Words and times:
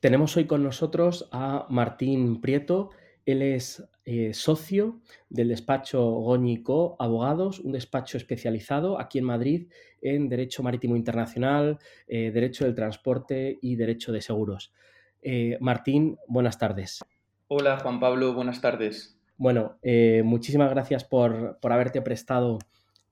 Tenemos 0.00 0.36
hoy 0.36 0.44
con 0.44 0.62
nosotros 0.62 1.28
a 1.32 1.66
Martín 1.70 2.40
Prieto. 2.40 2.90
Él 3.26 3.42
es 3.42 3.82
eh, 4.04 4.32
socio 4.32 5.00
del 5.28 5.48
despacho 5.48 6.00
Góñico 6.00 6.94
Abogados, 7.00 7.58
un 7.58 7.72
despacho 7.72 8.16
especializado 8.16 9.00
aquí 9.00 9.18
en 9.18 9.24
Madrid 9.24 9.68
en 10.00 10.28
Derecho 10.28 10.62
Marítimo 10.62 10.94
Internacional, 10.94 11.80
eh, 12.06 12.30
Derecho 12.30 12.64
del 12.64 12.76
Transporte 12.76 13.58
y 13.60 13.74
Derecho 13.74 14.12
de 14.12 14.22
Seguros. 14.22 14.72
Eh, 15.20 15.58
Martín, 15.60 16.16
buenas 16.28 16.58
tardes. 16.58 17.04
Hola 17.48 17.80
Juan 17.80 17.98
Pablo, 17.98 18.34
buenas 18.34 18.60
tardes. 18.60 19.18
Bueno, 19.36 19.78
muchísimas 20.24 20.70
gracias 20.70 21.04
por, 21.04 21.58
por 21.60 21.72
haberte 21.72 22.02
prestado 22.02 22.58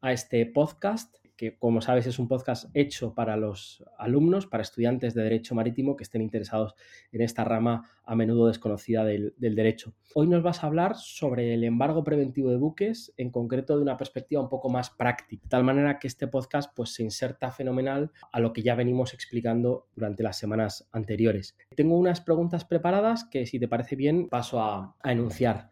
a 0.00 0.12
este 0.12 0.46
podcast 0.46 1.16
que 1.36 1.56
como 1.58 1.80
sabes 1.80 2.06
es 2.06 2.18
un 2.18 2.28
podcast 2.28 2.70
hecho 2.74 3.14
para 3.14 3.36
los 3.36 3.84
alumnos, 3.98 4.46
para 4.46 4.62
estudiantes 4.62 5.14
de 5.14 5.22
Derecho 5.22 5.54
Marítimo 5.54 5.96
que 5.96 6.04
estén 6.04 6.22
interesados 6.22 6.74
en 7.12 7.20
esta 7.20 7.44
rama 7.44 7.90
a 8.04 8.14
menudo 8.14 8.48
desconocida 8.48 9.04
del, 9.04 9.34
derecho. 9.38 9.94
Hoy 10.14 10.28
nos 10.28 10.42
vas 10.42 10.62
a 10.62 10.66
hablar 10.66 10.96
sobre 10.96 11.54
el 11.54 11.64
embargo 11.64 12.04
preventivo 12.04 12.50
de 12.50 12.56
buques, 12.56 13.12
en 13.16 13.30
concreto 13.30 13.76
de 13.76 13.82
una 13.82 13.96
perspectiva 13.96 14.40
un 14.40 14.48
poco 14.48 14.70
más 14.70 14.90
práctica, 14.90 15.42
de 15.42 15.48
tal 15.48 15.64
manera 15.64 15.98
que 15.98 16.06
este 16.06 16.26
podcast 16.26 16.72
pues, 16.74 16.94
se 16.94 17.02
inserta 17.02 17.50
fenomenal 17.50 18.12
a 18.32 18.40
lo 18.40 18.52
que 18.52 18.62
ya 18.62 18.74
venimos 18.74 19.12
explicando 19.12 19.88
durante 19.94 20.22
las 20.22 20.38
semanas 20.38 20.88
anteriores. 20.92 21.56
Tengo 21.74 21.98
unas 21.98 22.20
preguntas 22.20 22.64
preparadas 22.64 23.24
que 23.24 23.46
si 23.46 23.58
te 23.58 23.68
parece 23.68 23.96
bien 23.96 24.28
paso 24.28 24.60
a, 24.60 24.96
a 25.02 25.12
enunciar. 25.12 25.70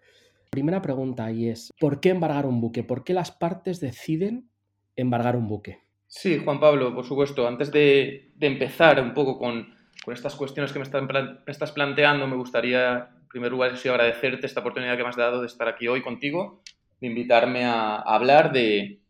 Primera 0.51 0.83
pregunta 0.83 1.33
y 1.33 1.48
es, 1.48 1.73
¿por 1.81 2.01
qué 2.01 2.11
embargar 2.11 2.47
un 2.47 2.61
buque? 2.61 2.84
¿Por 2.84 3.03
qué 3.03 3.12
las 3.12 3.33
partes 3.33 3.81
deciden 3.81 4.51
embargar 4.97 5.37
un 5.37 5.48
buque. 5.48 5.84
Sí, 6.16 6.39
Juan 6.39 6.61
Pablo, 6.61 6.95
por 6.95 7.05
supuesto. 7.05 7.47
Antes 7.48 7.73
de, 7.73 8.30
empezar 8.41 9.03
un 9.03 9.15
poco 9.15 9.37
con, 9.37 9.75
estas 10.07 10.37
cuestiones 10.37 10.73
que 10.73 10.79
me, 10.79 10.84
estás 11.47 11.73
planteando, 11.73 12.29
me 12.29 12.37
gustaría, 12.37 13.09
en 13.20 13.29
primer 13.29 13.51
lugar, 13.51 13.75
agradecerte 13.75 14.47
esta 14.47 14.61
oportunidad 14.61 14.97
que 14.97 15.03
me 15.03 15.09
has 15.09 15.17
dado 15.17 15.41
de 15.41 15.48
estar 15.48 15.67
aquí 15.67 15.89
hoy 15.89 16.03
contigo, 16.03 16.62
de 17.00 17.09
invitarme 17.09 17.65
a, 17.65 17.97
hablar 17.97 18.53
de, 18.53 19.00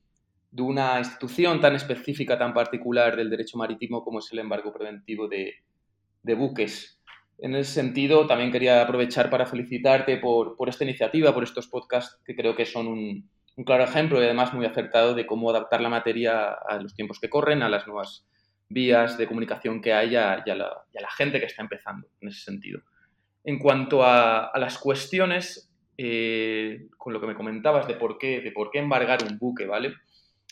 una 0.56 0.98
institución 0.98 1.60
tan 1.60 1.74
específica, 1.74 2.38
tan 2.38 2.54
particular 2.54 3.16
del 3.16 3.28
derecho 3.28 3.58
marítimo 3.58 4.02
como 4.02 4.20
es 4.20 4.32
el 4.32 4.38
embargo 4.38 4.72
preventivo 4.72 5.28
de, 5.28 5.56
buques. 6.34 7.02
En 7.38 7.54
ese 7.54 7.72
sentido, 7.72 8.26
también 8.26 8.50
quería 8.50 8.80
aprovechar 8.80 9.28
para 9.28 9.44
felicitarte 9.44 10.16
por, 10.16 10.56
esta 10.68 10.84
iniciativa, 10.84 11.34
por 11.34 11.42
estos 11.42 11.66
podcasts 11.66 12.18
que 12.24 12.34
creo 12.34 12.56
que 12.56 12.64
son 12.64 12.86
un, 12.86 13.28
un 13.56 13.64
claro 13.64 13.84
ejemplo 13.84 14.20
y 14.20 14.24
además 14.24 14.52
muy 14.52 14.66
acertado 14.66 15.14
de 15.14 15.26
cómo 15.26 15.50
adaptar 15.50 15.80
la 15.80 15.88
materia 15.88 16.52
a 16.52 16.78
los 16.80 16.94
tiempos 16.94 17.20
que 17.20 17.30
corren, 17.30 17.62
a 17.62 17.68
las 17.68 17.86
nuevas 17.86 18.26
vías 18.68 19.16
de 19.16 19.26
comunicación 19.26 19.80
que 19.80 19.92
hay 19.92 20.12
y 20.12 20.16
a, 20.16 20.42
la, 20.46 21.10
gente 21.16 21.38
que 21.38 21.46
está 21.46 21.62
empezando 21.62 22.08
en 22.20 22.28
ese 22.28 22.40
sentido. 22.40 22.80
En 23.44 23.58
cuanto 23.58 24.04
a, 24.04 24.50
las 24.56 24.78
cuestiones, 24.78 25.70
eh, 25.96 26.88
con 26.96 27.12
lo 27.12 27.20
que 27.20 27.26
me 27.26 27.34
comentabas 27.34 27.86
de 27.86 27.94
por 27.94 28.18
qué, 28.18 28.40
de 28.40 28.52
por 28.52 28.70
qué 28.70 28.78
embargar 28.78 29.22
un 29.22 29.38
buque, 29.38 29.66
¿vale? 29.66 29.94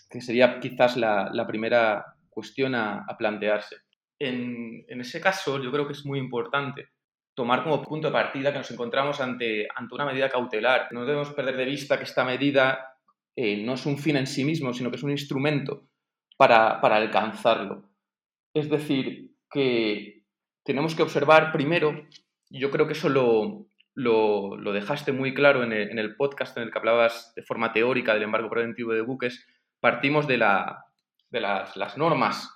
Que 0.09 0.21
sería 0.21 0.61
quizás 0.61 0.97
la, 0.97 1.47
primera 1.49 2.15
cuestión 2.31 2.75
a, 2.75 3.05
plantearse. 3.19 3.77
En, 4.19 4.85
en, 4.87 5.01
ese 5.01 5.21
caso, 5.21 5.61
yo 5.61 5.73
creo 5.73 5.87
que 5.87 5.95
es 5.95 6.07
muy 6.07 6.21
importante 6.21 6.91
tomar 7.35 7.65
como 7.65 7.83
punto 7.83 8.09
de 8.09 8.13
partida 8.13 8.53
que 8.53 8.59
nos 8.59 8.71
encontramos 8.71 9.21
ante, 9.21 9.67
ante 9.75 9.95
una 9.95 10.05
medida 10.05 10.29
cautelar. 10.29 10.89
No 10.93 11.05
debemos 11.05 11.31
perder 11.31 11.57
de 11.57 11.65
vista 11.65 11.97
que 11.97 12.05
esta 12.05 12.25
medida 12.25 12.92
eh, 13.37 13.57
no 13.65 13.75
es 13.75 13.87
un 13.87 13.99
fin 13.99 14.17
en 14.17 14.27
sí 14.27 14.45
mismo, 14.45 14.73
sino 14.75 14.91
que 14.91 14.97
es 14.97 15.03
un 15.03 15.11
instrumento 15.11 15.89
para, 16.37 16.79
alcanzarlo. 16.81 17.89
Es 18.55 18.69
decir, 18.69 19.31
que 19.51 20.25
tenemos 20.65 20.95
que 20.95 21.03
observar 21.03 21.53
primero, 21.53 22.07
yo 22.51 22.71
creo 22.71 22.87
que 22.87 22.93
eso 22.93 23.09
lo, 23.09 23.67
lo, 23.95 24.73
dejaste 24.73 25.13
muy 25.13 25.35
claro 25.35 25.63
en 25.63 25.73
el, 25.73 26.17
podcast 26.17 26.57
en 26.57 26.65
el 26.65 26.71
que 26.71 26.79
hablabas 26.79 27.33
de 27.35 27.43
forma 27.43 27.73
teórica 27.73 28.15
del 28.15 28.25
embargo 28.25 28.51
preventivo 28.51 28.93
de 28.93 29.03
buques, 29.03 29.47
partimos 29.81 30.27
de, 30.27 30.39
la, 30.39 30.85
de 31.31 31.41
las, 31.41 31.97
normas 31.97 32.51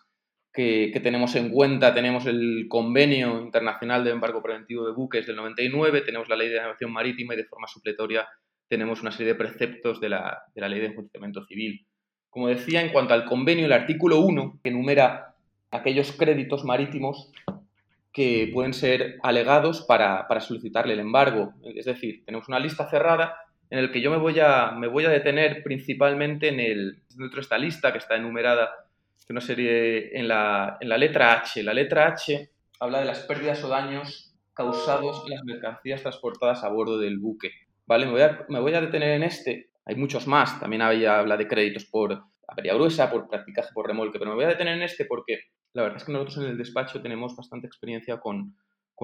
que, 0.52 0.90
que, 0.92 1.00
tenemos 1.00 1.34
en 1.36 1.50
cuenta. 1.50 1.94
Tenemos 1.94 2.26
el 2.26 2.66
Convenio 2.68 3.40
Internacional 3.40 4.04
de 4.04 4.10
Embargo 4.10 4.42
Preventivo 4.42 4.86
de 4.86 4.92
Buques 4.92 5.26
del 5.26 5.36
99, 5.36 6.02
tenemos 6.02 6.28
la 6.28 6.36
Ley 6.36 6.48
de 6.48 6.56
Navegación 6.56 6.92
Marítima 6.92 7.34
y 7.34 7.38
de 7.38 7.44
forma 7.44 7.66
supletoria 7.66 8.28
tenemos 8.68 9.02
una 9.02 9.12
serie 9.12 9.32
de 9.32 9.38
preceptos 9.38 10.00
de 10.00 10.08
la, 10.08 10.44
Ley 10.54 10.80
de 10.80 10.86
Enjuiciamiento 10.86 11.44
Civil. 11.44 11.86
Como 12.30 12.48
decía, 12.48 12.82
en 12.82 12.90
cuanto 12.90 13.14
al 13.14 13.24
convenio, 13.24 13.66
el 13.66 13.72
artículo 13.72 14.20
1, 14.20 14.60
que 14.62 14.70
enumera 14.70 15.34
aquellos 15.70 16.12
créditos 16.12 16.64
marítimos 16.64 17.32
que 18.12 18.50
pueden 18.52 18.72
ser 18.72 19.18
alegados 19.22 19.82
para, 19.82 20.26
solicitarle 20.40 20.94
el 20.94 21.00
embargo. 21.00 21.52
Es 21.74 21.84
decir, 21.84 22.24
tenemos 22.24 22.48
una 22.48 22.58
lista 22.58 22.88
cerrada 22.88 23.36
en 23.68 23.82
la 23.82 23.92
que 23.92 24.00
yo 24.00 24.10
me 24.10 24.16
voy 24.16 24.38
a, 24.40 24.72
me 24.72 24.86
voy 24.86 25.04
a 25.04 25.10
detener 25.10 25.62
principalmente 25.62 26.48
en 26.48 26.60
el, 26.60 27.02
dentro 27.10 27.36
de 27.36 27.42
esta 27.42 27.58
lista 27.58 27.92
que 27.92 27.98
está 27.98 28.16
enumerada 28.16 28.70
una 29.28 29.40
serie 29.40 30.16
en 30.18 30.28
la, 30.28 30.78
en 30.80 30.88
la 30.88 30.98
letra 30.98 31.32
H. 31.34 31.62
La 31.62 31.74
letra 31.74 32.08
H 32.08 32.50
habla 32.80 33.00
de 33.00 33.06
las 33.06 33.20
pérdidas 33.20 33.62
o 33.64 33.68
daños 33.68 34.34
causados 34.54 35.24
en 35.26 35.32
las 35.32 35.44
mercancías 35.44 36.02
transportadas 36.02 36.64
a 36.64 36.68
bordo 36.68 36.98
del 36.98 37.18
buque. 37.18 37.52
¿Vale? 37.86 38.06
Me 38.06 38.60
voy, 38.60 38.74
a, 38.74 38.80
detener 38.80 39.10
en 39.10 39.22
este. 39.22 39.70
Hay 39.84 39.96
muchos 39.96 40.26
más. 40.26 40.58
También 40.60 40.82
había, 40.82 41.18
habla 41.18 41.36
de 41.36 41.48
créditos 41.48 41.86
por 41.86 42.22
avería 42.48 42.74
gruesa, 42.74 43.10
por 43.10 43.28
practicaje 43.28 43.70
por 43.74 43.86
remolque, 43.86 44.18
pero 44.18 44.30
me 44.30 44.36
voy 44.36 44.44
a 44.44 44.48
detener 44.48 44.76
en 44.76 44.82
este 44.82 45.04
porque 45.04 45.40
la 45.72 45.82
verdad 45.82 45.98
es 45.98 46.04
que 46.04 46.12
nosotros 46.12 46.38
en 46.38 46.50
el 46.50 46.58
despacho 46.58 47.02
tenemos 47.02 47.36
bastante 47.36 47.66
experiencia 47.66 48.18
con, 48.18 48.56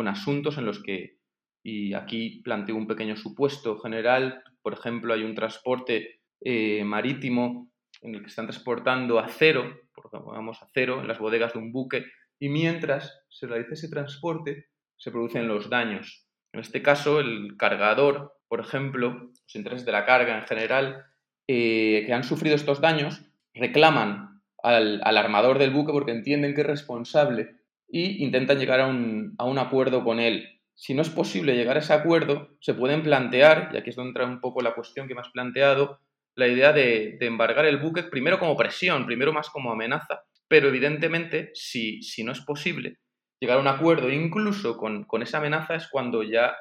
asuntos 0.06 0.56
en 0.58 0.64
los 0.64 0.82
que, 0.82 1.18
y 1.62 1.92
aquí 1.92 2.40
planteo 2.42 2.76
un 2.76 2.86
pequeño 2.86 3.16
supuesto 3.16 3.78
general, 3.78 4.42
por 4.62 4.72
ejemplo, 4.72 5.12
hay 5.12 5.22
un 5.22 5.34
transporte 5.34 6.20
eh, 6.40 6.82
marítimo 6.84 7.70
en 8.00 8.14
el 8.14 8.22
que 8.22 8.28
están 8.28 8.46
transportando 8.46 9.18
acero, 9.18 9.70
vamos 10.12 10.62
acero, 10.62 11.00
en 11.00 11.08
las 11.08 11.18
bodegas 11.18 11.52
de 11.52 11.58
un 11.58 11.72
buque, 11.72 12.06
y 12.38 12.48
mientras 12.48 13.22
se 13.28 13.46
realiza 13.46 13.74
ese 13.74 13.90
transporte 13.90 14.66
se 14.96 15.10
producen 15.10 15.48
los 15.48 15.68
daños. 15.68 16.26
En 16.52 16.60
este 16.60 16.82
caso, 16.82 17.20
el 17.20 17.56
cargador 17.58 18.32
por 18.52 18.60
ejemplo, 18.60 19.30
los 19.32 19.56
intereses 19.56 19.86
de 19.86 19.92
la 19.92 20.04
carga 20.04 20.36
en 20.36 20.44
general, 20.44 21.06
eh, 21.48 22.02
que 22.04 22.12
han 22.12 22.22
sufrido 22.22 22.54
estos 22.54 22.82
daños, 22.82 23.22
reclaman 23.54 24.42
al, 24.62 25.00
armador 25.02 25.58
del 25.58 25.70
buque 25.70 25.90
porque 25.90 26.12
entienden 26.12 26.54
que 26.54 26.60
es 26.60 26.66
responsable 26.66 27.56
y 27.88 28.22
intentan 28.22 28.58
llegar 28.58 28.80
a 28.80 28.88
un, 28.88 29.58
acuerdo 29.58 30.04
con 30.04 30.20
él. 30.20 30.60
Si 30.74 30.92
no 30.92 31.00
es 31.00 31.08
posible 31.08 31.56
llegar 31.56 31.76
a 31.76 31.80
ese 31.80 31.94
acuerdo, 31.94 32.50
se 32.60 32.74
pueden 32.74 33.02
plantear, 33.02 33.70
y 33.72 33.78
aquí 33.78 33.88
es 33.88 33.96
donde 33.96 34.10
entra 34.10 34.26
un 34.26 34.42
poco 34.42 34.60
la 34.60 34.74
cuestión 34.74 35.08
que 35.08 35.14
me 35.14 35.22
has 35.22 35.30
planteado, 35.30 36.00
la 36.34 36.46
idea 36.46 36.74
de, 36.74 37.16
embargar 37.22 37.64
el 37.64 37.78
buque 37.78 38.02
primero 38.02 38.38
como 38.38 38.54
presión, 38.54 39.06
primero 39.06 39.32
más 39.32 39.48
como 39.48 39.72
amenaza, 39.72 40.24
pero 40.46 40.68
evidentemente 40.68 41.52
si, 41.54 42.02
si 42.02 42.22
no 42.22 42.32
es 42.32 42.42
posible 42.42 42.98
llegar 43.40 43.56
a 43.56 43.60
un 43.62 43.68
acuerdo 43.68 44.10
incluso 44.10 44.76
con, 44.76 45.04
con 45.04 45.22
esa 45.22 45.38
amenaza 45.38 45.74
es 45.74 45.88
cuando 45.88 46.22
ya 46.22 46.54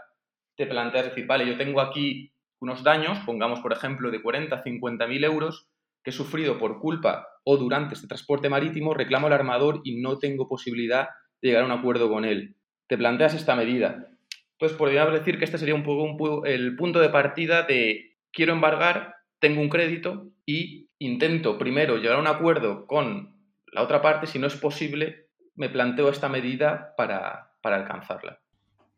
te 0.56 0.66
planteas 0.66 1.06
decir, 1.06 1.26
vale, 1.26 1.48
yo 1.48 1.58
tengo 1.58 1.82
aquí 1.82 2.34
unos 2.60 2.84
daños, 2.84 3.20
pongamos 3.26 3.60
por 3.60 3.74
ejemplo 3.74 4.12
de 4.12 4.22
40 4.22 4.62
50 4.62 5.08
mil 5.08 5.24
euros, 5.24 5.68
que 6.04 6.12
he 6.12 6.14
sufrido 6.14 6.58
por 6.58 6.80
culpa 6.80 7.28
o 7.44 7.58
durante 7.58 7.96
este 7.96 8.08
transporte 8.08 8.50
marítimo, 8.50 8.94
reclamo 8.94 9.28
al 9.28 9.34
armador 9.34 9.82
y 9.84 10.02
no 10.02 10.18
tengo 10.20 10.48
posibilidad 10.48 11.10
de 11.42 11.50
llegar 11.50 11.64
a 11.64 11.66
un 11.66 11.72
acuerdo 11.72 12.10
con 12.10 12.26
él. 12.26 12.56
Te 12.88 12.98
planteas 12.98 13.34
esta 13.34 13.56
medida. 13.56 14.08
Entonces, 14.54 14.78
podríamos 14.78 15.14
decir 15.14 15.40
que 15.40 15.46
este 15.46 15.58
sería 15.58 15.74
un 15.74 15.84
poco 15.84 16.46
el 16.46 16.76
punto 16.76 17.00
de 17.00 17.10
partida 17.10 17.64
de 17.64 18.18
quiero 18.32 18.54
embargar, 18.54 19.16
tengo 19.40 19.62
un 19.62 19.70
crédito 19.70 20.32
y 20.46 20.90
intento 21.00 21.58
primero 21.58 21.98
llegar 21.98 22.18
a 22.18 22.22
un 22.22 22.28
acuerdo 22.28 22.86
con 22.86 23.36
la 23.72 23.82
otra 23.82 24.02
parte, 24.02 24.28
si 24.28 24.38
no 24.38 24.48
es 24.48 24.56
posible, 24.56 25.30
me 25.56 25.70
planteo 25.70 26.10
esta 26.10 26.30
medida 26.30 26.94
para, 26.96 27.54
para 27.62 27.78
alcanzarla. 27.78 28.41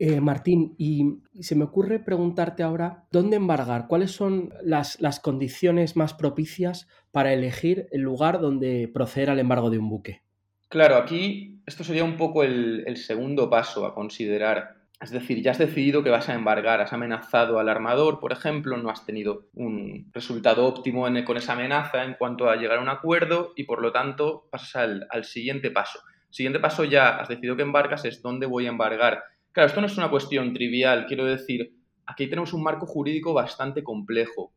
Eh, 0.06 0.20
Martín, 0.20 0.76
y 0.78 1.22
se 1.40 1.56
me 1.56 1.64
ocurre 1.64 1.98
preguntarte 1.98 2.62
ahora, 2.62 3.06
¿dónde 3.10 3.38
embargar? 3.38 3.88
¿Cuáles 3.88 4.12
son 4.12 4.54
las, 4.62 4.98
condiciones 5.22 5.96
más 5.96 6.14
propicias 6.14 6.90
para 7.14 7.32
elegir 7.32 7.88
el 7.90 8.02
lugar 8.02 8.42
donde 8.42 8.92
proceder 8.94 9.30
al 9.30 9.40
embargo 9.40 9.70
de 9.70 9.78
un 9.78 9.88
buque? 9.88 10.22
Claro, 10.68 10.98
aquí 10.98 11.62
esto 11.66 11.86
sería 11.86 12.04
un 12.04 12.18
poco 12.18 12.44
el, 12.44 12.98
segundo 12.98 13.50
paso 13.50 13.86
a 13.86 13.96
considerar. 13.96 14.76
Es 15.00 15.10
decir, 15.10 15.42
ya 15.42 15.52
has 15.52 15.58
decidido 15.58 16.04
que 16.04 16.10
vas 16.10 16.28
a 16.28 16.34
embargar, 16.34 16.82
has 16.82 16.92
amenazado 16.92 17.58
al 17.58 17.70
armador, 17.70 18.20
por 18.20 18.34
ejemplo, 18.34 18.76
no 18.76 18.90
has 18.90 19.06
tenido 19.06 19.48
un 19.54 20.12
resultado 20.12 20.66
óptimo 20.66 21.08
con 21.24 21.38
esa 21.38 21.54
amenaza 21.54 22.04
en 22.04 22.16
cuanto 22.16 22.50
a 22.50 22.58
llegar 22.58 22.80
a 22.80 22.82
un 22.82 22.90
acuerdo 22.90 23.54
y 23.56 23.64
por 23.64 23.82
lo 23.82 23.94
tanto 23.94 24.50
pasas 24.52 24.76
al, 24.76 25.08
al 25.12 25.24
siguiente 25.24 25.72
paso. 25.72 26.00
Siguiente 26.30 26.60
paso 26.60 26.84
ya 26.84 27.20
has 27.20 27.30
decidido 27.30 27.56
que 27.56 27.62
embargas 27.62 28.04
es 28.04 28.22
dónde 28.22 28.48
voy 28.48 28.66
a 28.66 28.70
embargar 28.70 29.24
Claro, 29.54 29.68
esto 29.68 29.80
no 29.82 29.88
es 29.88 29.98
una 29.98 30.10
cuestión 30.10 30.52
trivial, 30.54 31.06
quiero 31.06 31.26
decir, 31.26 31.74
aquí 32.08 32.28
tenemos 32.28 32.54
un 32.54 32.64
marco 32.64 32.86
jurídico 32.86 33.34
bastante 33.34 33.84
complejo, 33.84 34.52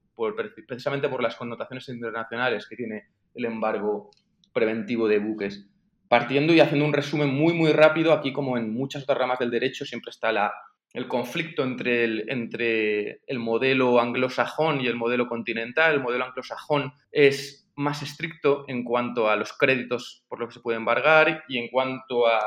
precisamente 0.66 1.08
por 1.08 1.22
las 1.22 1.37
connotaciones 1.37 1.88
internacionales 1.90 2.66
que 2.66 2.76
tiene 2.76 3.04
el 3.34 3.44
embargo 3.44 4.10
preventivo 4.52 5.06
de 5.06 5.19
buques. 5.19 5.69
partiendo 6.08 6.54
y 6.54 6.60
haciendo 6.60 6.87
un 6.87 6.93
resumen 6.93 7.28
muy, 7.28 7.52
muy 7.52 7.72
rápido, 7.72 8.12
aquí 8.12 8.32
como 8.32 8.56
en 8.56 8.72
muchas 8.72 9.02
otras 9.02 9.19
ramas 9.19 9.38
del 9.38 9.50
derecho 9.50 9.84
siempre 9.84 10.10
está 10.10 10.52
el 10.94 11.08
conflicto 11.08 11.62
entre 11.64 12.04
el, 12.04 12.25
entre 12.31 13.20
el 13.26 13.38
modelo 13.38 14.00
anglosajón 14.00 14.81
y 14.81 14.87
el 14.87 14.96
modelo 14.96 15.26
continental. 15.26 15.94
El 15.94 16.00
modelo 16.00 16.25
anglosajón 16.25 16.93
es 17.12 17.69
más 17.75 18.02
estricto 18.02 18.64
en 18.69 18.84
cuanto 18.84 19.28
a 19.28 19.37
los 19.37 19.52
créditos 19.52 20.25
por 20.28 20.38
los 20.40 20.48
que 20.48 20.54
se 20.54 20.60
puede 20.60 20.78
embargar 20.78 21.44
y 21.48 21.58
en 21.58 21.69
cuanto 21.69 22.26
a 22.26 22.40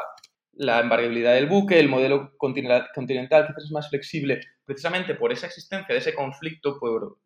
la 0.60 0.82
embargabilidad 0.82 1.36
del 1.36 1.48
buque. 1.48 1.80
El 1.80 1.88
modelo 1.88 2.34
continental 2.38 3.48
quizás 3.48 3.64
es 3.64 3.72
más 3.72 3.90
flexible 3.90 4.42
precisamente 4.66 5.16
por 5.16 5.32
esa 5.32 5.48
existencia 5.48 5.94
de 5.94 6.00
ese 6.00 6.14
conflicto, 6.14 6.78
por, 6.80 7.18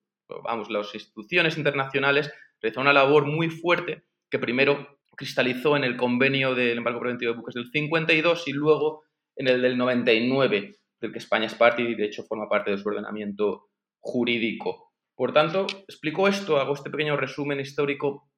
vamos, 0.44 0.70
las 0.70 0.94
instituciones 0.94 1.58
internacionales 1.58 2.32
realizaron 2.62 2.88
una 2.88 2.94
labor 2.94 3.26
muy 3.26 3.50
fuerte 3.50 4.04
que 4.30 4.40
primero 4.40 5.00
cristalizó 5.16 5.76
en 5.76 5.84
el 5.84 5.98
convenio 5.98 6.56
del 6.56 6.78
embargo 6.78 7.00
preventivo 7.00 7.34
de 7.34 7.38
buques 7.38 7.56
del 7.56 7.70
52 7.72 8.48
y 8.48 8.54
luego 8.54 9.04
en 9.36 9.48
el 9.48 9.62
del 9.62 9.78
99 9.78 10.76
del 11.02 11.12
que 11.12 11.18
España 11.18 11.48
es 11.48 11.56
parte 11.56 11.82
y 11.82 11.96
de 11.96 12.06
hecho 12.06 12.24
forma 12.24 12.48
parte 12.48 12.72
de 12.72 12.78
su 12.78 12.88
ordenamiento 12.88 13.70
jurídico. 14.00 14.94
Por 15.16 15.34
tanto, 15.34 15.66
explico 15.88 16.28
esto, 16.28 16.60
hago 16.60 16.74
este 16.74 16.90
pequeño 16.90 17.18
resumen 17.18 17.60
histórico 17.60 18.30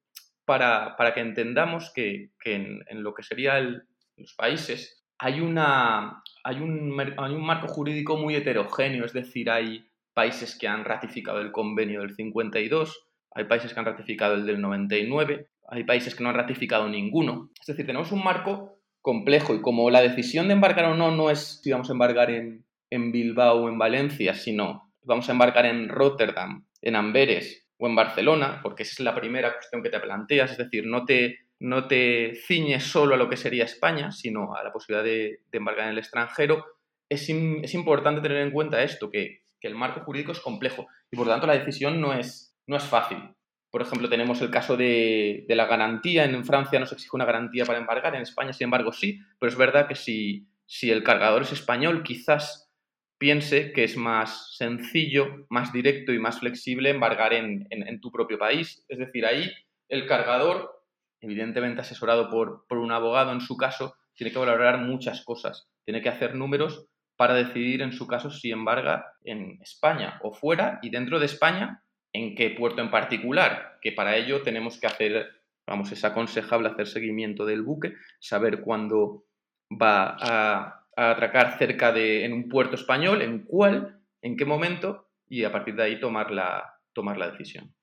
para, 0.44 0.96
que 1.14 1.20
entendamos 1.20 1.92
que, 1.94 2.30
en, 2.44 3.02
lo 3.02 3.14
que 3.14 3.22
serían 3.22 3.86
los 4.16 4.34
países 4.34 4.96
hay, 5.18 5.40
una, 5.40 6.22
hay, 6.44 6.56
un, 6.56 6.94
marco 7.44 7.68
jurídico 7.68 8.16
muy 8.16 8.34
heterogéneo, 8.34 9.04
es 9.04 9.12
decir, 9.12 9.50
hay 9.50 9.88
países 10.14 10.56
que 10.58 10.68
han 10.68 10.84
ratificado 10.84 11.40
el 11.40 11.52
convenio 11.52 12.00
del 12.00 12.14
52, 12.14 13.06
hay 13.34 13.44
países 13.44 13.72
que 13.72 13.80
han 13.80 13.86
ratificado 13.86 14.34
el 14.34 14.46
del 14.46 14.60
99, 14.60 15.48
hay 15.68 15.84
países 15.84 16.14
que 16.14 16.22
no 16.22 16.30
han 16.30 16.36
ratificado 16.36 16.88
ninguno. 16.88 17.50
Es 17.60 17.66
decir, 17.66 17.86
tenemos 17.86 18.12
un 18.12 18.22
marco 18.22 18.78
complejo 19.02 19.54
y 19.54 19.60
como 19.60 19.90
la 19.90 20.00
decisión 20.00 20.48
de 20.48 20.54
embarcar 20.54 20.86
o 20.86 20.94
no 20.94 21.10
no 21.10 21.30
es 21.30 21.60
si 21.62 21.70
vamos 21.70 21.88
a 21.88 21.92
embarcar 21.92 22.30
en, 22.30 22.64
Bilbao 22.90 23.64
o 23.64 23.68
en 23.68 23.78
Valencia, 23.78 24.34
sino 24.34 24.94
vamos 25.02 25.28
a 25.28 25.32
embarcar 25.32 25.66
en 25.66 25.88
Rotterdam, 25.88 26.66
en 26.80 26.96
Amberes 26.96 27.68
o 27.78 27.86
en 27.86 27.94
Barcelona, 27.94 28.60
porque 28.62 28.84
esa 28.84 28.94
es 28.94 29.00
la 29.00 29.14
primera 29.14 29.52
cuestión 29.52 29.82
que 29.82 29.90
te 29.90 30.00
planteas, 30.00 30.52
es 30.52 30.58
decir, 30.58 30.86
no 30.86 31.04
te, 31.04 31.45
no 31.58 31.88
te 31.88 32.34
ciñes 32.46 32.84
solo 32.84 33.14
a 33.14 33.18
lo 33.18 33.28
que 33.28 33.36
sería 33.36 33.64
España, 33.64 34.12
sino 34.12 34.54
a 34.54 34.62
la 34.62 34.72
posibilidad 34.72 35.04
de, 35.04 35.40
embarcar 35.52 35.84
en 35.84 35.92
el 35.92 35.98
extranjero, 35.98 36.64
es, 37.08 37.28
es, 37.28 37.74
importante 37.74 38.20
tener 38.20 38.38
en 38.38 38.50
cuenta 38.50 38.82
esto, 38.82 39.10
que, 39.10 39.42
que, 39.60 39.68
el 39.68 39.74
marco 39.74 40.00
jurídico 40.00 40.32
es 40.32 40.40
complejo 40.40 40.86
y 41.10 41.16
por 41.16 41.26
lo 41.26 41.32
tanto 41.32 41.46
la 41.46 41.56
decisión 41.56 42.00
no 42.00 42.12
es, 42.12 42.54
no 42.66 42.76
es 42.76 42.84
fácil. 42.84 43.18
Por 43.76 43.82
ejemplo, 43.82 44.08
tenemos 44.08 44.40
el 44.40 44.50
caso 44.50 44.76
de, 44.76 45.44
la 45.48 45.66
garantía. 45.66 46.24
En 46.24 46.44
Francia 46.46 46.80
no 46.80 46.86
se 46.86 46.94
exige 46.94 47.14
una 47.14 47.26
garantía 47.26 47.66
para 47.66 47.78
embargar, 47.78 48.14
en 48.14 48.22
España, 48.22 48.54
sin 48.54 48.64
embargo, 48.64 48.90
sí. 48.90 49.20
Pero 49.38 49.50
es 49.52 49.58
verdad 49.58 49.86
que 49.86 49.94
si, 49.94 50.46
si 50.64 50.90
el 50.90 51.02
cargador 51.02 51.42
es 51.42 51.52
español, 51.52 52.02
quizás 52.02 52.72
piense 53.18 53.72
que 53.72 53.84
es 53.84 53.98
más 53.98 54.56
sencillo, 54.56 55.46
más 55.50 55.74
directo 55.74 56.12
y 56.12 56.18
más 56.18 56.40
flexible 56.40 56.88
embargar 56.88 57.34
en, 57.34 58.00
tu 58.00 58.10
propio 58.10 58.38
país. 58.38 58.82
Es 58.88 58.98
decir, 58.98 59.26
ahí 59.26 59.52
el 59.90 60.06
cargador, 60.06 60.75
evidentemente 61.26 61.80
asesorado 61.80 62.30
por, 62.30 62.66
por 62.68 62.78
un 62.78 62.92
abogado 62.92 63.32
en 63.32 63.40
su 63.40 63.56
caso, 63.56 63.96
tiene 64.14 64.32
que 64.32 64.38
valorar 64.38 64.78
muchas 64.78 65.24
cosas. 65.24 65.68
Tiene 65.84 66.00
que 66.00 66.08
hacer 66.08 66.34
números 66.34 66.86
para 67.16 67.34
decidir 67.34 67.82
en 67.82 67.92
su 67.92 68.06
caso 68.06 68.30
si 68.30 68.50
embarga 68.50 69.12
en 69.24 69.58
España 69.62 70.20
o 70.22 70.32
fuera 70.32 70.78
y 70.82 70.90
dentro 70.90 71.18
de 71.18 71.26
España 71.26 71.82
en 72.12 72.34
qué 72.34 72.50
puerto 72.50 72.80
en 72.80 72.90
particular, 72.90 73.78
que 73.82 73.92
para 73.92 74.16
ello 74.16 74.42
tenemos 74.42 74.78
que 74.80 74.86
hacer, 74.86 75.26
vamos, 75.66 75.92
es 75.92 76.04
aconsejable 76.04 76.68
hacer 76.68 76.86
seguimiento 76.86 77.44
del 77.44 77.62
buque, 77.62 77.94
saber 78.20 78.60
cuándo 78.60 79.24
va 79.70 80.16
a, 80.20 80.82
atracar 80.96 81.58
cerca 81.58 81.92
de, 81.92 82.24
en 82.24 82.32
un 82.32 82.48
puerto 82.48 82.74
español, 82.74 83.20
en 83.20 83.44
cuál, 83.44 84.00
en 84.22 84.34
qué 84.34 84.46
momento, 84.46 85.08
y 85.28 85.44
a 85.44 85.52
partir 85.52 85.74
de 85.76 85.82
ahí 85.82 86.00
tomar 86.00 86.30
la, 86.30 86.78
tomar 86.94 87.18
la 87.18 87.30
decisión. 87.30 87.74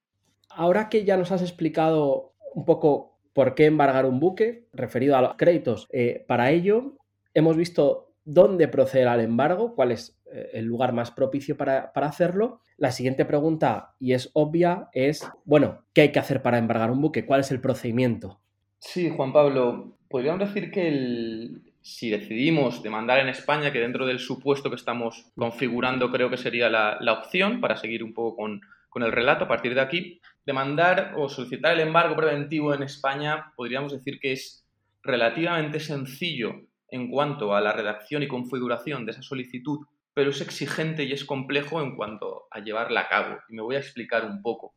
Ahora 0.50 0.90
que 0.90 1.06
ya 1.06 1.16
nos 1.16 1.32
has 1.32 1.44
explicado 1.44 2.34
un 2.56 2.66
poco 2.66 3.13
por 3.34 3.56
qué 3.56 3.66
embargar 3.66 4.06
un 4.06 4.20
buque, 4.20 4.68
referido 4.74 5.18
a 5.18 5.22
los 5.22 5.36
créditos, 5.36 5.88
eh, 5.92 6.24
para 6.28 6.52
ello 6.52 6.98
hemos 7.34 7.58
visto 7.58 8.14
dónde 8.26 8.68
proceder 8.68 9.08
al 9.08 9.20
embargo, 9.20 9.76
cuál 9.76 9.92
es 9.92 10.20
eh, 10.32 10.52
el 10.54 10.66
lugar 10.66 10.94
más 10.94 11.12
propicio 11.12 11.58
para, 11.58 11.92
hacerlo. 11.96 12.62
La 12.78 12.92
siguiente 12.92 13.26
pregunta, 13.26 13.96
y 14.00 14.14
es 14.14 14.30
obvia, 14.34 14.90
es, 14.94 15.28
bueno, 15.46 15.84
¿qué 15.94 16.02
hay 16.02 16.12
que 16.12 16.20
hacer 16.20 16.42
para 16.42 16.58
embargar 16.58 16.92
un 16.92 17.02
buque? 17.02 17.26
¿Cuál 17.26 17.42
es 17.42 17.52
el 17.52 17.62
procedimiento? 17.62 18.40
Sí, 18.80 19.10
Juan 19.10 19.32
Pablo, 19.32 19.98
podríamos 20.10 20.40
decir 20.40 20.72
que 20.72 21.50
si 21.82 22.10
decidimos 22.10 22.82
demandar 22.82 23.20
en 23.20 23.30
España, 23.30 23.72
que 23.72 23.80
dentro 23.80 24.06
del 24.06 24.20
supuesto 24.20 24.70
que 24.70 24.76
estamos 24.76 25.32
configurando 25.36 26.12
creo 26.12 26.30
que 26.30 26.38
sería 26.38 26.70
la, 26.70 27.14
opción 27.14 27.62
para 27.62 27.78
seguir 27.78 28.04
un 28.04 28.14
poco 28.14 28.38
con, 28.38 28.62
con 28.94 29.02
el 29.02 29.12
relato 29.12 29.46
a 29.46 29.48
partir 29.48 29.74
de 29.74 29.82
aquí, 29.82 30.22
demandar 30.46 31.16
o 31.18 31.28
solicitar 31.28 31.74
el 31.74 31.80
embargo 31.80 32.16
preventivo 32.16 32.76
en 32.76 32.84
España 32.84 33.52
podríamos 33.56 33.92
decir 33.92 34.20
que 34.20 34.34
es 34.34 34.68
relativamente 35.02 35.80
sencillo 35.80 36.52
en 36.90 37.10
cuanto 37.10 37.56
a 37.56 37.62
la 37.62 37.74
redacción 37.74 38.22
y 38.22 38.28
configuración 38.28 39.06
de 39.06 39.14
esa 39.14 39.24
solicitud 39.24 39.80
pero 40.14 40.30
es 40.30 40.42
exigente 40.42 41.06
y 41.06 41.12
es 41.12 41.26
complejo 41.26 41.82
en 41.82 41.96
cuanto 41.96 42.44
a 42.52 42.60
llevarla 42.60 43.02
a 43.02 43.10
cabo. 43.10 43.40
Y 43.50 43.56
me 43.56 43.64
voy 43.64 43.76
a 43.76 43.80
explicar 43.80 44.26
un 44.26 44.44
poco 44.44 44.76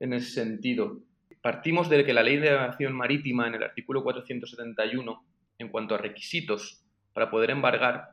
en 0.00 0.12
ese 0.12 0.32
sentido. 0.32 0.98
Partimos 1.40 1.88
de 1.88 2.04
que 2.04 2.12
la 2.12 2.24
Ley 2.24 2.38
de 2.38 2.50
Navegación 2.50 2.92
Marítima, 2.92 3.46
en 3.46 3.54
el 3.54 3.62
artículo 3.62 4.02
471, 4.02 5.24
en 5.58 5.68
cuanto 5.68 5.94
a 5.94 5.98
requisitos 5.98 6.84
para 7.12 7.30
poder 7.30 7.50
embargar, 7.50 8.10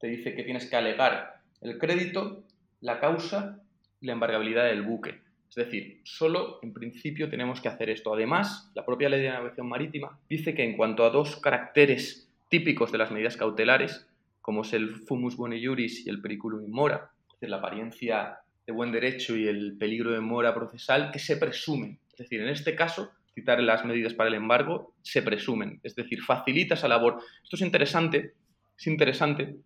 te 0.00 0.08
dice 0.08 0.34
que 0.34 0.42
tienes 0.42 0.68
que 0.68 0.74
alegar 0.74 1.42
el 1.60 1.78
crédito, 1.78 2.42
la 2.80 2.98
causa 2.98 3.61
la 4.02 4.12
embargabilidad 4.12 4.66
del 4.66 4.82
buque. 4.82 5.20
Es 5.48 5.56
decir, 5.56 6.00
solo 6.04 6.58
en 6.62 6.72
principio 6.72 7.28
tenemos 7.28 7.60
que 7.60 7.68
hacer 7.68 7.90
esto. 7.90 8.14
Además, 8.14 8.70
la 8.74 8.86
propia 8.86 9.08
Ley 9.08 9.20
de 9.20 9.28
Navegación 9.28 9.68
Marítima 9.68 10.18
dice 10.28 10.54
que 10.54 10.64
en 10.64 10.76
cuanto 10.76 11.04
a 11.04 11.10
dos 11.10 11.36
caracteres 11.36 12.28
típicos 12.48 12.90
de 12.90 12.98
las 12.98 13.10
medidas 13.10 13.36
cautelares, 13.36 14.08
como 14.40 14.62
es 14.62 14.72
el 14.72 14.96
fumus 14.96 15.36
boni 15.36 15.64
juris 15.64 16.06
y 16.06 16.10
el 16.10 16.20
periculum 16.20 16.64
in 16.64 16.72
mora, 16.72 17.10
es 17.26 17.34
decir, 17.34 17.50
la 17.50 17.58
apariencia 17.58 18.38
de 18.66 18.72
buen 18.72 18.92
derecho 18.92 19.36
y 19.36 19.46
el 19.46 19.76
peligro 19.78 20.12
de 20.12 20.20
mora 20.20 20.54
procesal, 20.54 21.10
que 21.12 21.18
se 21.18 21.36
presumen. 21.36 21.98
Es 22.12 22.18
decir, 22.18 22.40
en 22.40 22.48
este 22.48 22.74
caso, 22.74 23.10
citar 23.34 23.60
las 23.62 23.84
medidas 23.84 24.14
para 24.14 24.28
el 24.28 24.34
embargo 24.34 24.94
se 25.02 25.22
presumen, 25.22 25.80
es 25.82 25.94
decir, 25.94 26.22
facilita 26.22 26.74
esa 26.74 26.88
labor. 26.88 27.18
Esto 27.42 27.56
es 27.56 27.62
interesante, 27.62 28.32
es 28.78 28.86
interesante 28.86 29.56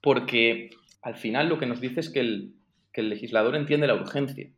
porque 0.00 0.70
al 1.02 1.16
final 1.16 1.48
lo 1.48 1.58
que 1.58 1.66
nos 1.66 1.80
dice 1.80 2.00
es 2.00 2.10
que 2.10 2.20
el, 2.20 2.54
que 2.94 3.02
el 3.02 3.10
legislador 3.10 3.56
entiende 3.56 3.86
la 3.86 3.94
urgencia, 3.94 4.48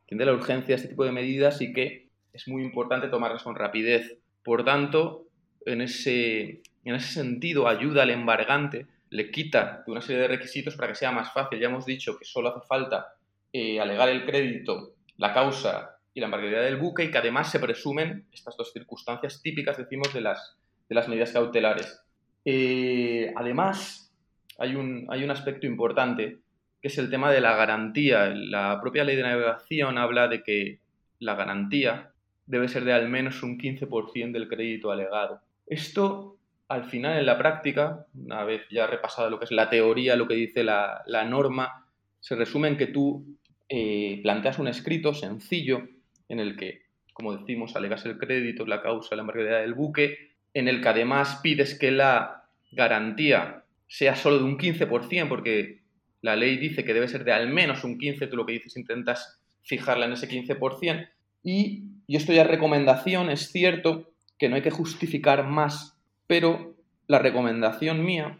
entiende 0.00 0.24
la 0.24 0.32
urgencia 0.32 0.74
de 0.74 0.74
este 0.74 0.88
tipo 0.88 1.04
de 1.04 1.12
medidas 1.12 1.60
y 1.60 1.72
que 1.72 2.08
es 2.32 2.48
muy 2.48 2.62
importante 2.62 3.08
tomarlas 3.08 3.44
con 3.44 3.54
rapidez. 3.54 4.18
Por 4.42 4.64
tanto, 4.64 5.28
en 5.66 5.82
ese, 5.82 6.62
en 6.84 6.94
ese 6.94 7.12
sentido, 7.12 7.68
ayuda 7.68 8.02
al 8.02 8.10
embargante 8.10 8.88
le 9.10 9.30
quita 9.30 9.84
una 9.86 10.00
serie 10.00 10.22
de 10.22 10.28
requisitos 10.28 10.74
para 10.74 10.88
que 10.88 10.96
sea 10.96 11.12
más 11.12 11.32
fácil. 11.32 11.60
Ya 11.60 11.68
hemos 11.68 11.86
dicho 11.86 12.18
que 12.18 12.24
solo 12.24 12.48
hace 12.48 12.66
falta 12.66 13.14
eh, 13.52 13.78
alegar 13.78 14.08
el 14.08 14.24
crédito, 14.24 14.94
la 15.18 15.32
causa 15.32 15.98
y 16.12 16.18
la 16.18 16.26
embargabilidad 16.26 16.64
del 16.64 16.78
buque 16.78 17.04
y 17.04 17.10
que 17.12 17.18
además 17.18 17.48
se 17.48 17.60
presumen 17.60 18.26
estas 18.32 18.56
dos 18.56 18.72
circunstancias 18.72 19.40
típicas, 19.40 19.76
decimos, 19.76 20.12
de 20.12 20.20
las, 20.20 20.56
de 20.88 20.94
las 20.96 21.06
medidas 21.06 21.30
cautelares. 21.30 22.02
Eh, 22.44 23.32
además, 23.36 24.12
hay 24.58 24.74
un, 24.74 25.06
hay 25.08 25.22
un 25.22 25.30
aspecto 25.30 25.66
importante 25.66 26.40
que 26.84 26.88
es 26.88 26.98
el 26.98 27.08
tema 27.08 27.32
de 27.32 27.40
la 27.40 27.56
garantía. 27.56 28.26
La 28.26 28.78
propia 28.78 29.04
ley 29.04 29.16
de 29.16 29.22
navegación 29.22 29.96
habla 29.96 30.28
de 30.28 30.42
que 30.42 30.80
la 31.18 31.34
garantía 31.34 32.10
debe 32.44 32.68
ser 32.68 32.84
de 32.84 32.92
al 32.92 33.08
menos 33.08 33.42
un 33.42 33.58
15% 33.58 34.32
del 34.32 34.48
crédito 34.48 34.90
alegado. 34.90 35.40
Esto 35.66 36.36
al 36.68 36.84
final 36.84 37.18
en 37.18 37.24
la 37.24 37.38
práctica, 37.38 38.04
una 38.12 38.44
vez 38.44 38.66
ya 38.70 38.86
repasada 38.86 39.30
lo 39.30 39.38
que 39.38 39.46
es 39.46 39.50
la 39.50 39.70
teoría, 39.70 40.14
lo 40.14 40.28
que 40.28 40.34
dice 40.34 40.62
la, 40.62 41.02
norma, 41.26 41.86
se 42.20 42.36
resume 42.36 42.68
en 42.68 42.76
que 42.76 42.88
tú 42.88 43.34
eh, 43.70 44.20
planteas 44.22 44.58
un 44.58 44.68
escrito 44.68 45.14
sencillo 45.14 45.88
en 46.28 46.38
el 46.38 46.54
que, 46.54 46.82
como 47.14 47.34
decimos, 47.34 47.74
alegas 47.76 48.04
el 48.04 48.18
crédito, 48.18 48.66
la 48.66 48.82
causa, 48.82 49.16
la 49.16 49.22
embargadera 49.22 49.60
del 49.60 49.72
buque, 49.72 50.32
en 50.52 50.68
el 50.68 50.82
que 50.82 50.88
además 50.90 51.40
pides 51.42 51.78
que 51.78 51.90
la 51.90 52.44
garantía 52.72 53.64
sea 53.86 54.16
solo 54.16 54.36
de 54.36 54.44
un 54.44 54.58
15%, 54.58 55.28
porque 55.28 55.83
la 56.24 56.36
ley 56.36 56.56
dice 56.56 56.84
que 56.84 56.94
debe 56.94 57.08
ser 57.08 57.24
de 57.24 57.32
al 57.32 57.48
menos 57.48 57.84
un 57.84 57.98
15%, 57.98 58.30
tú 58.30 58.36
lo 58.36 58.46
que 58.46 58.54
dices 58.54 58.76
intentas 58.76 59.40
fijarla 59.62 60.06
en 60.06 60.12
ese 60.12 60.28
15%, 60.28 61.08
y, 61.42 61.84
y 62.06 62.16
esto 62.16 62.32
ya 62.32 62.42
es 62.42 62.48
recomendación, 62.48 63.30
es 63.30 63.50
cierto 63.52 64.10
que 64.38 64.48
no 64.48 64.56
hay 64.56 64.62
que 64.62 64.70
justificar 64.70 65.46
más 65.46 65.94
pero 66.26 66.74
la 67.06 67.18
recomendación 67.18 68.04
mía 68.04 68.38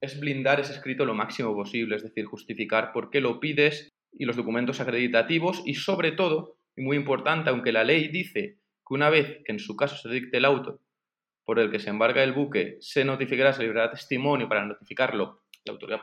es 0.00 0.18
blindar 0.18 0.60
ese 0.60 0.72
escrito 0.72 1.04
lo 1.04 1.14
máximo 1.14 1.54
posible, 1.54 1.96
es 1.96 2.02
decir, 2.02 2.24
justificar 2.24 2.92
por 2.92 3.10
qué 3.10 3.20
lo 3.20 3.40
pides 3.40 3.92
y 4.12 4.24
los 4.24 4.36
documentos 4.36 4.80
acreditativos 4.80 5.62
y 5.64 5.74
sobre 5.74 6.12
todo, 6.12 6.56
y 6.76 6.82
muy 6.82 6.96
importante, 6.96 7.50
aunque 7.50 7.72
la 7.72 7.84
ley 7.84 8.08
dice 8.08 8.58
que 8.86 8.94
una 8.94 9.10
vez 9.10 9.42
que 9.44 9.52
en 9.52 9.58
su 9.58 9.76
caso 9.76 9.96
se 9.96 10.08
dicte 10.08 10.38
el 10.38 10.44
auto, 10.44 10.80
por 11.44 11.60
el 11.60 11.70
que 11.70 11.78
se 11.78 11.90
embarga 11.90 12.24
el 12.24 12.32
buque 12.32 12.78
se 12.80 13.04
notificará, 13.04 13.52
se 13.52 13.62
librará 13.62 13.90
testimonio 13.90 14.48
para 14.48 14.64
notificarlo 14.64 15.42
la 15.66 15.72
autoridad 15.72 16.00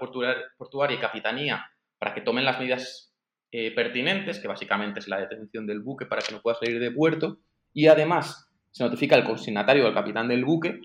portuaria 0.57 0.97
y 0.97 0.99
capitanía 0.99 1.65
para 1.97 2.13
que 2.13 2.21
tomen 2.21 2.45
las 2.45 2.59
medidas 2.59 3.13
eh, 3.51 3.71
pertinentes, 3.73 4.39
que 4.39 4.47
básicamente 4.47 4.99
es 4.99 5.07
la 5.07 5.19
detención 5.19 5.65
del 5.67 5.81
buque 5.81 6.05
para 6.05 6.21
que 6.21 6.33
no 6.33 6.41
pueda 6.41 6.57
salir 6.57 6.79
de 6.79 6.91
puerto, 6.91 7.39
y 7.73 7.87
además 7.87 8.49
se 8.71 8.83
notifica 8.83 9.15
al 9.15 9.23
consignatario 9.23 9.85
o 9.85 9.87
al 9.87 9.93
capitán 9.93 10.27
del 10.27 10.43
buque 10.43 10.81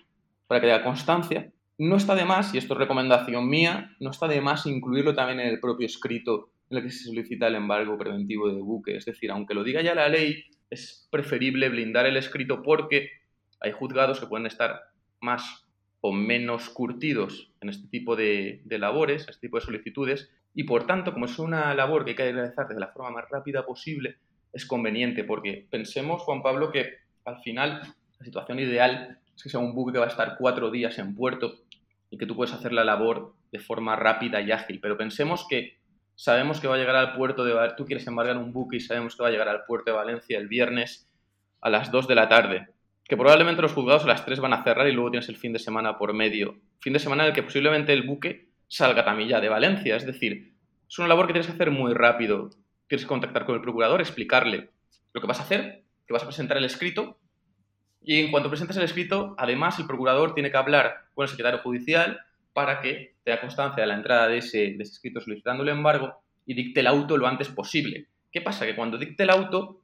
para 0.46 0.60
que 0.60 0.66
dé 0.66 0.82
constancia. 0.82 1.50
No 1.78 1.96
está 1.96 2.14
de 2.14 2.24
más, 2.24 2.54
y 2.54 2.58
esto 2.58 2.74
es 2.74 2.80
recomendación 2.80 3.48
mía, 3.48 3.96
no 4.00 4.10
está 4.10 4.28
de 4.28 4.40
más 4.40 4.66
incluirlo 4.66 5.14
también 5.14 5.40
en 5.40 5.48
el 5.48 5.60
propio 5.60 5.86
escrito 5.86 6.50
en 6.70 6.78
el 6.78 6.84
que 6.84 6.90
se 6.90 7.04
solicita 7.04 7.46
el 7.46 7.54
embargo 7.54 7.96
preventivo 7.96 8.48
de 8.48 8.60
buque. 8.60 8.96
Es 8.96 9.06
decir, 9.06 9.30
aunque 9.30 9.54
lo 9.54 9.64
diga 9.64 9.80
ya 9.80 9.94
la 9.94 10.08
ley, 10.08 10.44
es 10.70 11.08
preferible 11.10 11.68
blindar 11.68 12.06
el 12.06 12.16
escrito 12.16 12.62
porque 12.62 13.10
hay 13.60 13.72
juzgados 13.72 14.20
que 14.20 14.26
pueden 14.26 14.46
estar 14.46 14.80
más 15.20 15.66
o 16.00 16.12
menos 16.12 16.68
curtidos 16.70 17.50
en 17.60 17.68
este 17.68 17.88
tipo 17.88 18.16
de, 18.16 18.62
labores, 18.68 19.28
este 19.28 19.46
tipo 19.46 19.58
de 19.58 19.64
solicitudes, 19.64 20.30
y 20.54 20.64
por 20.64 20.86
tanto, 20.86 21.12
como 21.12 21.26
es 21.26 21.38
una 21.38 21.74
labor 21.74 22.04
que 22.04 22.10
hay 22.10 22.16
que 22.16 22.32
realizar 22.32 22.68
de 22.68 22.80
la 22.80 22.88
forma 22.88 23.10
más 23.10 23.28
rápida 23.30 23.64
posible, 23.66 24.16
es 24.52 24.66
conveniente, 24.66 25.24
porque 25.24 25.66
pensemos, 25.70 26.22
Juan 26.22 26.42
Pablo, 26.42 26.70
que 26.72 26.94
al 27.24 27.40
final 27.42 27.82
la 28.18 28.24
situación 28.24 28.58
ideal 28.58 29.18
es 29.36 29.42
que 29.42 29.50
sea 29.50 29.60
un 29.60 29.74
buque 29.74 29.92
que 29.92 29.98
va 29.98 30.06
a 30.06 30.08
estar 30.08 30.36
cuatro 30.38 30.70
días 30.70 30.98
en 30.98 31.14
puerto 31.14 31.60
y 32.10 32.18
que 32.18 32.26
tú 32.26 32.34
puedes 32.34 32.54
hacer 32.54 32.72
la 32.72 32.84
labor 32.84 33.34
de 33.52 33.58
forma 33.58 33.94
rápida 33.96 34.40
y 34.40 34.50
ágil. 34.50 34.80
Pero 34.80 34.96
pensemos 34.96 35.46
que 35.48 35.78
sabemos 36.14 36.60
que 36.60 36.66
va 36.66 36.74
a 36.74 36.78
llegar 36.78 36.96
al 36.96 37.14
puerto 37.14 37.44
de 37.44 37.54
tú 37.76 37.84
quieres 37.84 38.06
embargar 38.06 38.36
un 38.36 38.52
buque 38.52 38.78
y 38.78 38.80
sabemos 38.80 39.14
que 39.14 39.22
va 39.22 39.28
a 39.28 39.32
llegar 39.32 39.48
al 39.48 39.64
puerto 39.66 39.90
de 39.90 39.96
Valencia 39.96 40.38
el 40.38 40.48
viernes 40.48 41.08
a 41.60 41.70
las 41.70 41.90
2 41.90 42.08
de 42.08 42.14
la 42.14 42.28
tarde, 42.28 42.68
que 43.08 43.16
probablemente 43.16 43.62
los 43.62 43.72
juzgados 43.72 44.04
a 44.04 44.08
las 44.08 44.24
3 44.24 44.38
van 44.38 44.52
a 44.52 44.62
cerrar 44.62 44.86
y 44.86 44.92
luego 44.92 45.10
tienes 45.10 45.28
el 45.28 45.36
fin 45.36 45.52
de 45.52 45.58
semana 45.58 45.98
por 45.98 46.12
medio. 46.12 46.56
Fin 46.78 46.92
de 46.92 46.98
semana 46.98 47.24
en 47.24 47.30
el 47.30 47.34
que 47.34 47.42
posiblemente 47.42 47.92
el 47.92 48.02
buque 48.02 48.48
salga 48.68 49.04
también 49.04 49.30
ya 49.30 49.40
de 49.40 49.48
Valencia, 49.48 49.96
es 49.96 50.06
decir, 50.06 50.54
es 50.88 50.98
una 50.98 51.08
labor 51.08 51.26
que 51.26 51.32
tienes 51.32 51.46
que 51.46 51.54
hacer 51.54 51.70
muy 51.70 51.94
rápido. 51.94 52.50
Tienes 52.86 53.04
que 53.04 53.08
contactar 53.08 53.44
con 53.44 53.54
el 53.54 53.62
procurador, 53.62 54.00
explicarle 54.00 54.70
lo 55.12 55.20
que 55.20 55.26
vas 55.26 55.40
a 55.40 55.42
hacer, 55.42 55.82
que 56.06 56.12
vas 56.12 56.22
a 56.22 56.26
presentar 56.26 56.56
el 56.56 56.64
escrito 56.64 57.18
y 58.02 58.20
en 58.20 58.30
cuanto 58.30 58.48
presentes 58.48 58.76
el 58.76 58.84
escrito, 58.84 59.34
además 59.36 59.78
el 59.78 59.86
procurador 59.86 60.34
tiene 60.34 60.50
que 60.50 60.56
hablar 60.56 61.08
con 61.14 61.24
el 61.24 61.28
secretario 61.28 61.60
judicial 61.60 62.20
para 62.52 62.80
que 62.80 63.16
te 63.22 63.30
da 63.30 63.40
constancia 63.40 63.82
de 63.82 63.86
la 63.86 63.96
entrada 63.96 64.28
de 64.28 64.38
ese, 64.38 64.76
escrito 64.80 65.20
solicitando 65.20 65.62
el 65.62 65.68
embargo 65.68 66.22
y 66.46 66.54
dicte 66.54 66.80
el 66.80 66.86
auto 66.86 67.16
lo 67.16 67.26
antes 67.26 67.48
posible. 67.48 68.06
¿Qué 68.32 68.40
pasa? 68.40 68.64
Que 68.64 68.74
cuando 68.74 68.98
dicte 68.98 69.24
el 69.24 69.30
auto 69.30 69.80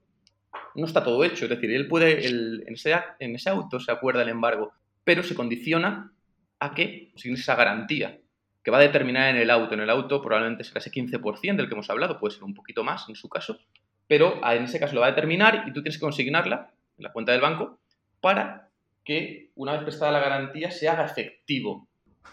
no 0.74 0.86
está 0.86 1.04
todo 1.04 1.24
hecho, 1.24 1.44
es 1.44 1.50
decir, 1.50 1.70
él 1.70 1.88
puede, 1.88 2.26
en, 2.26 2.64
ese, 2.68 2.94
en, 3.18 3.34
ese, 3.34 3.50
auto 3.50 3.80
se 3.80 3.92
acuerda 3.92 4.22
el 4.22 4.28
embargo, 4.28 4.72
pero 5.04 5.22
se 5.22 5.34
condiciona 5.34 6.12
a 6.58 6.74
que 6.74 7.12
sin 7.16 7.34
esa 7.34 7.54
garantía 7.54 8.18
que 8.62 8.70
va 8.70 8.78
a 8.78 8.82
determinar 8.82 9.28
en 9.28 9.36
el 9.36 9.50
auto. 9.50 9.74
En 9.74 9.80
el 9.80 9.90
auto 9.90 10.22
probablemente 10.22 10.64
será 10.64 10.78
ese 10.78 10.90
15% 10.90 11.56
del 11.56 11.68
que 11.68 11.74
hemos 11.74 11.90
hablado, 11.90 12.18
puede 12.18 12.34
ser 12.34 12.44
un 12.44 12.54
poquito 12.54 12.82
más 12.82 13.08
en 13.08 13.14
su 13.14 13.28
caso, 13.28 13.58
pero 14.06 14.40
en 14.50 14.64
ese 14.64 14.80
caso 14.80 14.94
lo 14.94 15.02
va 15.02 15.08
a 15.08 15.10
determinar 15.10 15.64
y 15.66 15.72
tú 15.72 15.82
tienes 15.82 15.96
que 15.96 16.04
consignarla 16.04 16.72
en 16.96 17.04
la 17.04 17.12
cuenta 17.12 17.32
del 17.32 17.40
banco 17.40 17.78
para 18.20 18.70
que, 19.04 19.50
una 19.54 19.72
vez 19.72 19.82
prestada 19.82 20.12
la 20.12 20.20
garantía, 20.20 20.70
se 20.70 20.88
haga 20.88 21.04
efectivo 21.04 21.86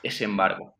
ese 0.03 0.23
embargo. 0.23 0.75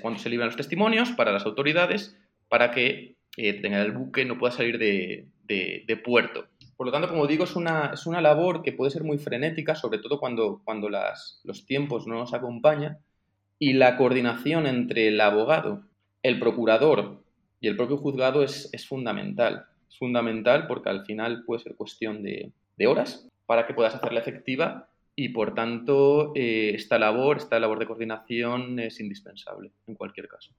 Cuando 0.00 0.20
se 0.20 0.28
libran 0.28 0.48
los 0.48 0.56
testimonios 0.56 1.10
para 1.12 1.32
las 1.32 1.46
autoridades, 1.46 2.16
para 2.48 2.70
que 2.70 3.16
eh, 3.36 3.60
tenga 3.60 3.82
el 3.82 3.92
buque 3.92 4.24
no 4.24 4.38
pueda 4.38 4.52
salir 4.52 4.78
de, 4.78 6.00
puerto. 6.04 6.46
Por 6.76 6.86
lo 6.86 6.92
tanto, 6.92 7.08
como 7.08 7.26
digo, 7.26 7.44
es 7.44 7.56
una, 7.56 7.90
es 7.94 8.06
una 8.06 8.20
labor 8.20 8.62
que 8.62 8.72
puede 8.72 8.90
ser 8.90 9.04
muy 9.04 9.18
frenética, 9.18 9.74
sobre 9.74 9.98
todo 9.98 10.18
cuando, 10.18 10.60
cuando 10.64 10.88
las, 10.88 11.40
los 11.44 11.66
tiempos 11.66 12.06
no 12.06 12.14
nos 12.14 12.34
acompañan, 12.34 12.98
y 13.58 13.74
la 13.74 13.96
coordinación 13.96 14.66
entre 14.66 15.08
el 15.08 15.20
abogado, 15.20 15.84
el 16.22 16.38
procurador 16.38 17.22
y 17.60 17.68
el 17.68 17.76
propio 17.76 17.96
juzgado 17.96 18.42
es, 18.42 18.68
es 18.72 18.86
fundamental. 18.86 19.66
Es 19.88 19.98
fundamental 19.98 20.66
porque 20.66 20.90
al 20.90 21.04
final 21.04 21.44
puede 21.44 21.62
ser 21.62 21.76
cuestión 21.76 22.22
de, 22.22 22.52
de 22.76 22.86
horas 22.86 23.28
para 23.46 23.66
que 23.66 23.74
puedas 23.74 23.94
hacerla 23.94 24.20
efectiva 24.20 24.88
y 25.16 25.28
por 25.28 25.54
tanto 25.54 26.32
eh, 26.34 26.72
esta 26.74 26.98
labor, 26.98 27.36
esta 27.36 27.60
labor 27.60 27.78
de 27.78 27.86
coordinación 27.86 28.78
es 28.80 28.98
indispensable 29.00 29.70
en 29.86 29.94
cualquier 29.94 30.28
caso. 30.28 30.52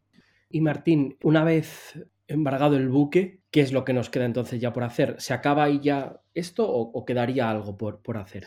Y 0.49 0.61
Martín, 0.61 1.17
una 1.23 1.43
vez 1.43 1.99
embargado 2.27 2.75
el 2.77 2.89
buque, 2.89 3.41
¿qué 3.51 3.61
es 3.61 3.71
lo 3.71 3.85
que 3.85 3.93
nos 3.93 4.09
queda 4.09 4.25
entonces 4.25 4.59
ya 4.59 4.73
por 4.73 4.83
hacer? 4.83 5.15
¿Se 5.19 5.33
acaba 5.33 5.63
ahí 5.63 5.79
ya 5.81 6.21
esto 6.33 6.67
o, 6.67 7.05
quedaría 7.05 7.49
algo 7.49 7.77
por, 7.77 8.01
por, 8.01 8.17
hacer? 8.17 8.45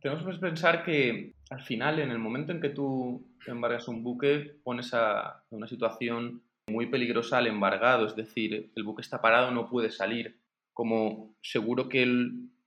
Tenemos 0.00 0.24
que 0.24 0.40
pensar 0.40 0.84
que 0.84 1.34
al 1.50 1.62
final, 1.62 1.98
en 1.98 2.10
el 2.10 2.18
momento 2.18 2.52
en 2.52 2.60
que 2.60 2.70
tú 2.70 3.26
embargas 3.46 3.88
un 3.88 4.02
buque, 4.02 4.58
pones 4.62 4.94
a 4.94 5.42
una 5.50 5.66
situación 5.66 6.42
muy 6.68 6.86
peligrosa 6.86 7.38
al 7.38 7.46
embargado, 7.46 8.06
es 8.06 8.16
decir, 8.16 8.70
el 8.74 8.84
buque 8.84 9.02
está 9.02 9.20
parado, 9.20 9.50
no 9.50 9.68
puede 9.68 9.90
salir. 9.90 10.38
Como 10.72 11.34
seguro 11.42 11.88
que 11.88 12.06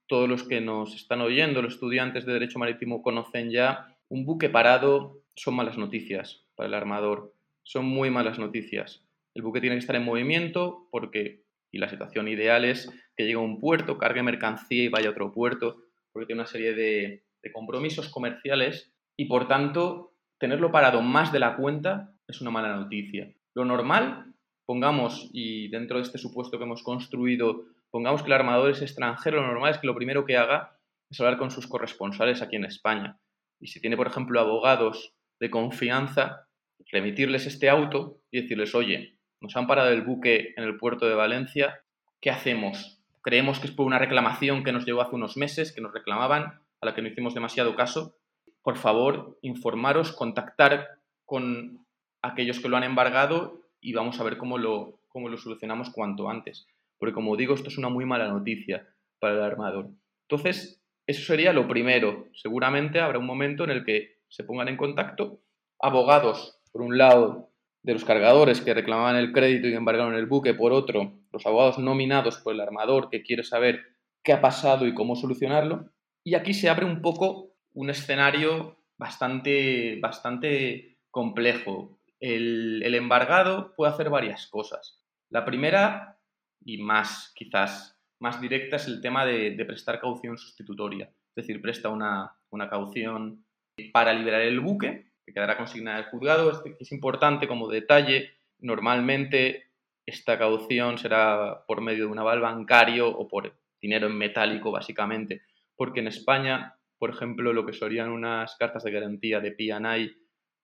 todos 0.06 0.28
los 0.28 0.44
que 0.44 0.60
nos 0.60 0.94
están 0.94 1.20
oyendo, 1.22 1.62
los 1.62 1.74
estudiantes 1.74 2.26
de 2.26 2.34
Derecho 2.34 2.58
Marítimo, 2.58 3.02
conocen 3.02 3.50
ya, 3.50 3.96
un 4.08 4.24
buque 4.26 4.50
parado 4.50 5.20
son 5.34 5.54
malas 5.54 5.78
noticias 5.78 6.44
para 6.54 6.68
el 6.68 6.74
armador, 6.74 7.33
son 7.64 7.86
muy 7.86 8.10
malas 8.10 8.38
noticias. 8.38 9.04
El 9.34 9.42
buque 9.42 9.60
tiene 9.60 9.76
que 9.76 9.80
estar 9.80 9.96
en 9.96 10.04
movimiento 10.04 10.88
porque, 10.92 11.44
y 11.72 11.78
la 11.78 11.88
situación 11.88 12.28
ideal 12.28 12.64
es 12.64 12.88
que 13.16 13.24
llegue 13.24 13.34
a 13.34 13.40
un 13.40 13.60
puerto, 13.60 13.98
cargue 13.98 14.22
mercancía 14.22 14.84
y 14.84 14.88
vaya 14.88 15.08
a 15.08 15.12
otro 15.12 15.32
puerto, 15.32 15.82
porque 16.12 16.26
tiene 16.26 16.42
una 16.42 16.48
serie 16.48 16.74
de, 16.74 17.24
de 17.42 17.52
compromisos 17.52 18.08
comerciales 18.08 18.92
y 19.16 19.26
por 19.26 19.48
tanto 19.48 20.14
tenerlo 20.38 20.70
parado 20.70 21.02
más 21.02 21.32
de 21.32 21.40
la 21.40 21.56
cuenta 21.56 22.14
es 22.28 22.40
una 22.40 22.50
mala 22.50 22.76
noticia. 22.76 23.32
Lo 23.54 23.64
normal, 23.64 24.34
pongamos, 24.66 25.30
y 25.32 25.68
dentro 25.68 25.98
de 25.98 26.02
este 26.02 26.18
supuesto 26.18 26.58
que 26.58 26.64
hemos 26.64 26.82
construido, 26.82 27.66
pongamos 27.90 28.22
que 28.22 28.26
el 28.26 28.34
armador 28.34 28.70
es 28.70 28.82
extranjero, 28.82 29.40
lo 29.40 29.46
normal 29.46 29.72
es 29.72 29.78
que 29.78 29.86
lo 29.86 29.94
primero 29.94 30.24
que 30.24 30.36
haga 30.36 30.78
es 31.10 31.20
hablar 31.20 31.38
con 31.38 31.50
sus 31.50 31.66
corresponsales 31.66 32.42
aquí 32.42 32.56
en 32.56 32.64
España. 32.64 33.20
Y 33.60 33.68
si 33.68 33.80
tiene, 33.80 33.96
por 33.96 34.06
ejemplo, 34.06 34.40
abogados 34.40 35.14
de 35.40 35.50
confianza, 35.50 36.48
remitirles 36.94 37.46
este 37.46 37.68
auto 37.68 38.20
y 38.30 38.40
decirles, 38.40 38.74
oye, 38.74 39.18
nos 39.40 39.54
han 39.56 39.66
parado 39.66 39.90
el 39.90 40.02
buque 40.02 40.54
en 40.56 40.64
el 40.64 40.78
puerto 40.78 41.06
de 41.06 41.14
Valencia, 41.14 41.82
¿qué 42.20 42.30
hacemos? 42.30 43.02
Creemos 43.22 43.58
que 43.58 43.66
es 43.66 43.72
por 43.72 43.86
una 43.86 43.98
reclamación 43.98 44.64
que 44.64 44.72
nos 44.72 44.86
llegó 44.86 45.02
hace 45.02 45.14
unos 45.14 45.36
meses, 45.36 45.72
que 45.72 45.80
nos 45.80 45.92
reclamaban, 45.92 46.60
a 46.80 46.86
la 46.86 46.94
que 46.94 47.02
no 47.02 47.08
hicimos 47.08 47.34
demasiado 47.34 47.74
caso. 47.76 48.16
Por 48.62 48.76
favor, 48.76 49.38
informaros, 49.42 50.12
contactar 50.12 50.88
con 51.26 51.86
aquellos 52.22 52.60
que 52.60 52.68
lo 52.68 52.76
han 52.76 52.84
embargado 52.84 53.60
y 53.80 53.92
vamos 53.92 54.18
a 54.18 54.24
ver 54.24 54.38
cómo 54.38 54.56
lo, 54.56 55.00
cómo 55.08 55.28
lo 55.28 55.36
solucionamos 55.36 55.90
cuanto 55.90 56.30
antes 56.30 56.66
porque 57.04 57.12
como 57.12 57.36
digo, 57.36 57.54
esto 57.54 57.68
es 57.68 57.78
una 57.78 57.90
muy 57.90 58.04
mala 58.06 58.28
noticia 58.28 58.88
para 59.18 59.34
el 59.34 59.42
armador. 59.42 59.90
Entonces, 60.22 60.82
eso 61.06 61.22
sería 61.22 61.52
lo 61.52 61.68
primero. 61.68 62.28
Seguramente 62.32 63.00
habrá 63.00 63.18
un 63.18 63.26
momento 63.26 63.64
en 63.64 63.70
el 63.70 63.84
que 63.84 64.16
se 64.28 64.44
pongan 64.44 64.68
en 64.68 64.78
contacto 64.78 65.40
abogados, 65.78 66.58
por 66.74 66.82
un 66.82 66.98
lado, 66.98 67.52
de 67.84 67.92
los 67.92 68.04
cargadores 68.04 68.60
que 68.60 68.74
reclamaban 68.74 69.14
el 69.14 69.30
crédito 69.30 69.68
y 69.68 69.74
embargaron 69.74 70.16
el 70.16 70.26
buque, 70.26 70.54
por 70.54 70.72
otro, 70.72 71.12
los 71.32 71.46
abogados 71.46 71.78
nominados 71.78 72.38
por 72.38 72.52
el 72.52 72.60
armador 72.60 73.10
que 73.10 73.22
quiere 73.22 73.44
saber 73.44 73.82
qué 74.24 74.32
ha 74.32 74.40
pasado 74.40 74.86
y 74.88 74.94
cómo 74.94 75.14
solucionarlo. 75.14 75.90
Y 76.24 76.34
aquí 76.34 76.52
se 76.52 76.68
abre 76.68 76.84
un 76.84 77.00
poco 77.00 77.54
un 77.74 77.90
escenario 77.90 78.78
bastante, 78.96 80.00
bastante 80.00 80.98
complejo. 81.12 82.00
El, 82.18 82.82
embargado 82.92 83.72
puede 83.76 83.92
hacer 83.92 84.10
varias 84.10 84.48
cosas. 84.48 85.04
La 85.30 85.44
primera 85.44 86.18
y 86.64 86.78
más 86.78 87.32
quizás 87.36 88.00
más 88.18 88.40
directa 88.40 88.76
es 88.76 88.88
el 88.88 89.00
tema 89.00 89.24
de, 89.24 89.62
prestar 89.64 90.00
caución 90.00 90.38
sustitutoria. 90.38 91.04
Es 91.36 91.46
decir, 91.46 91.62
presta 91.62 91.88
una, 91.88 92.34
caución 92.68 93.44
para 93.92 94.12
liberar 94.12 94.40
el 94.40 94.58
buque, 94.60 95.12
que 95.24 95.32
quedará 95.32 95.56
consignada 95.56 95.98
el 95.98 96.06
juzgado. 96.06 96.62
Es, 96.78 96.92
importante 96.92 97.48
como 97.48 97.68
detalle, 97.68 98.30
normalmente 98.58 99.70
esta 100.06 100.38
caución 100.38 100.98
será 100.98 101.64
por 101.66 101.80
medio 101.80 102.04
de 102.04 102.12
un 102.12 102.18
aval 102.18 102.40
bancario 102.40 103.08
o 103.08 103.26
por 103.26 103.56
dinero 103.80 104.06
en 104.06 104.16
metálico, 104.16 104.70
básicamente, 104.70 105.42
porque 105.76 106.00
en 106.00 106.08
España, 106.08 106.76
por 106.98 107.10
ejemplo, 107.10 107.52
lo 107.52 107.64
que 107.64 107.72
serían 107.72 108.10
unas 108.10 108.56
cartas 108.56 108.84
de 108.84 108.92
garantía 108.92 109.40
de 109.40 109.52
P&I 109.52 110.16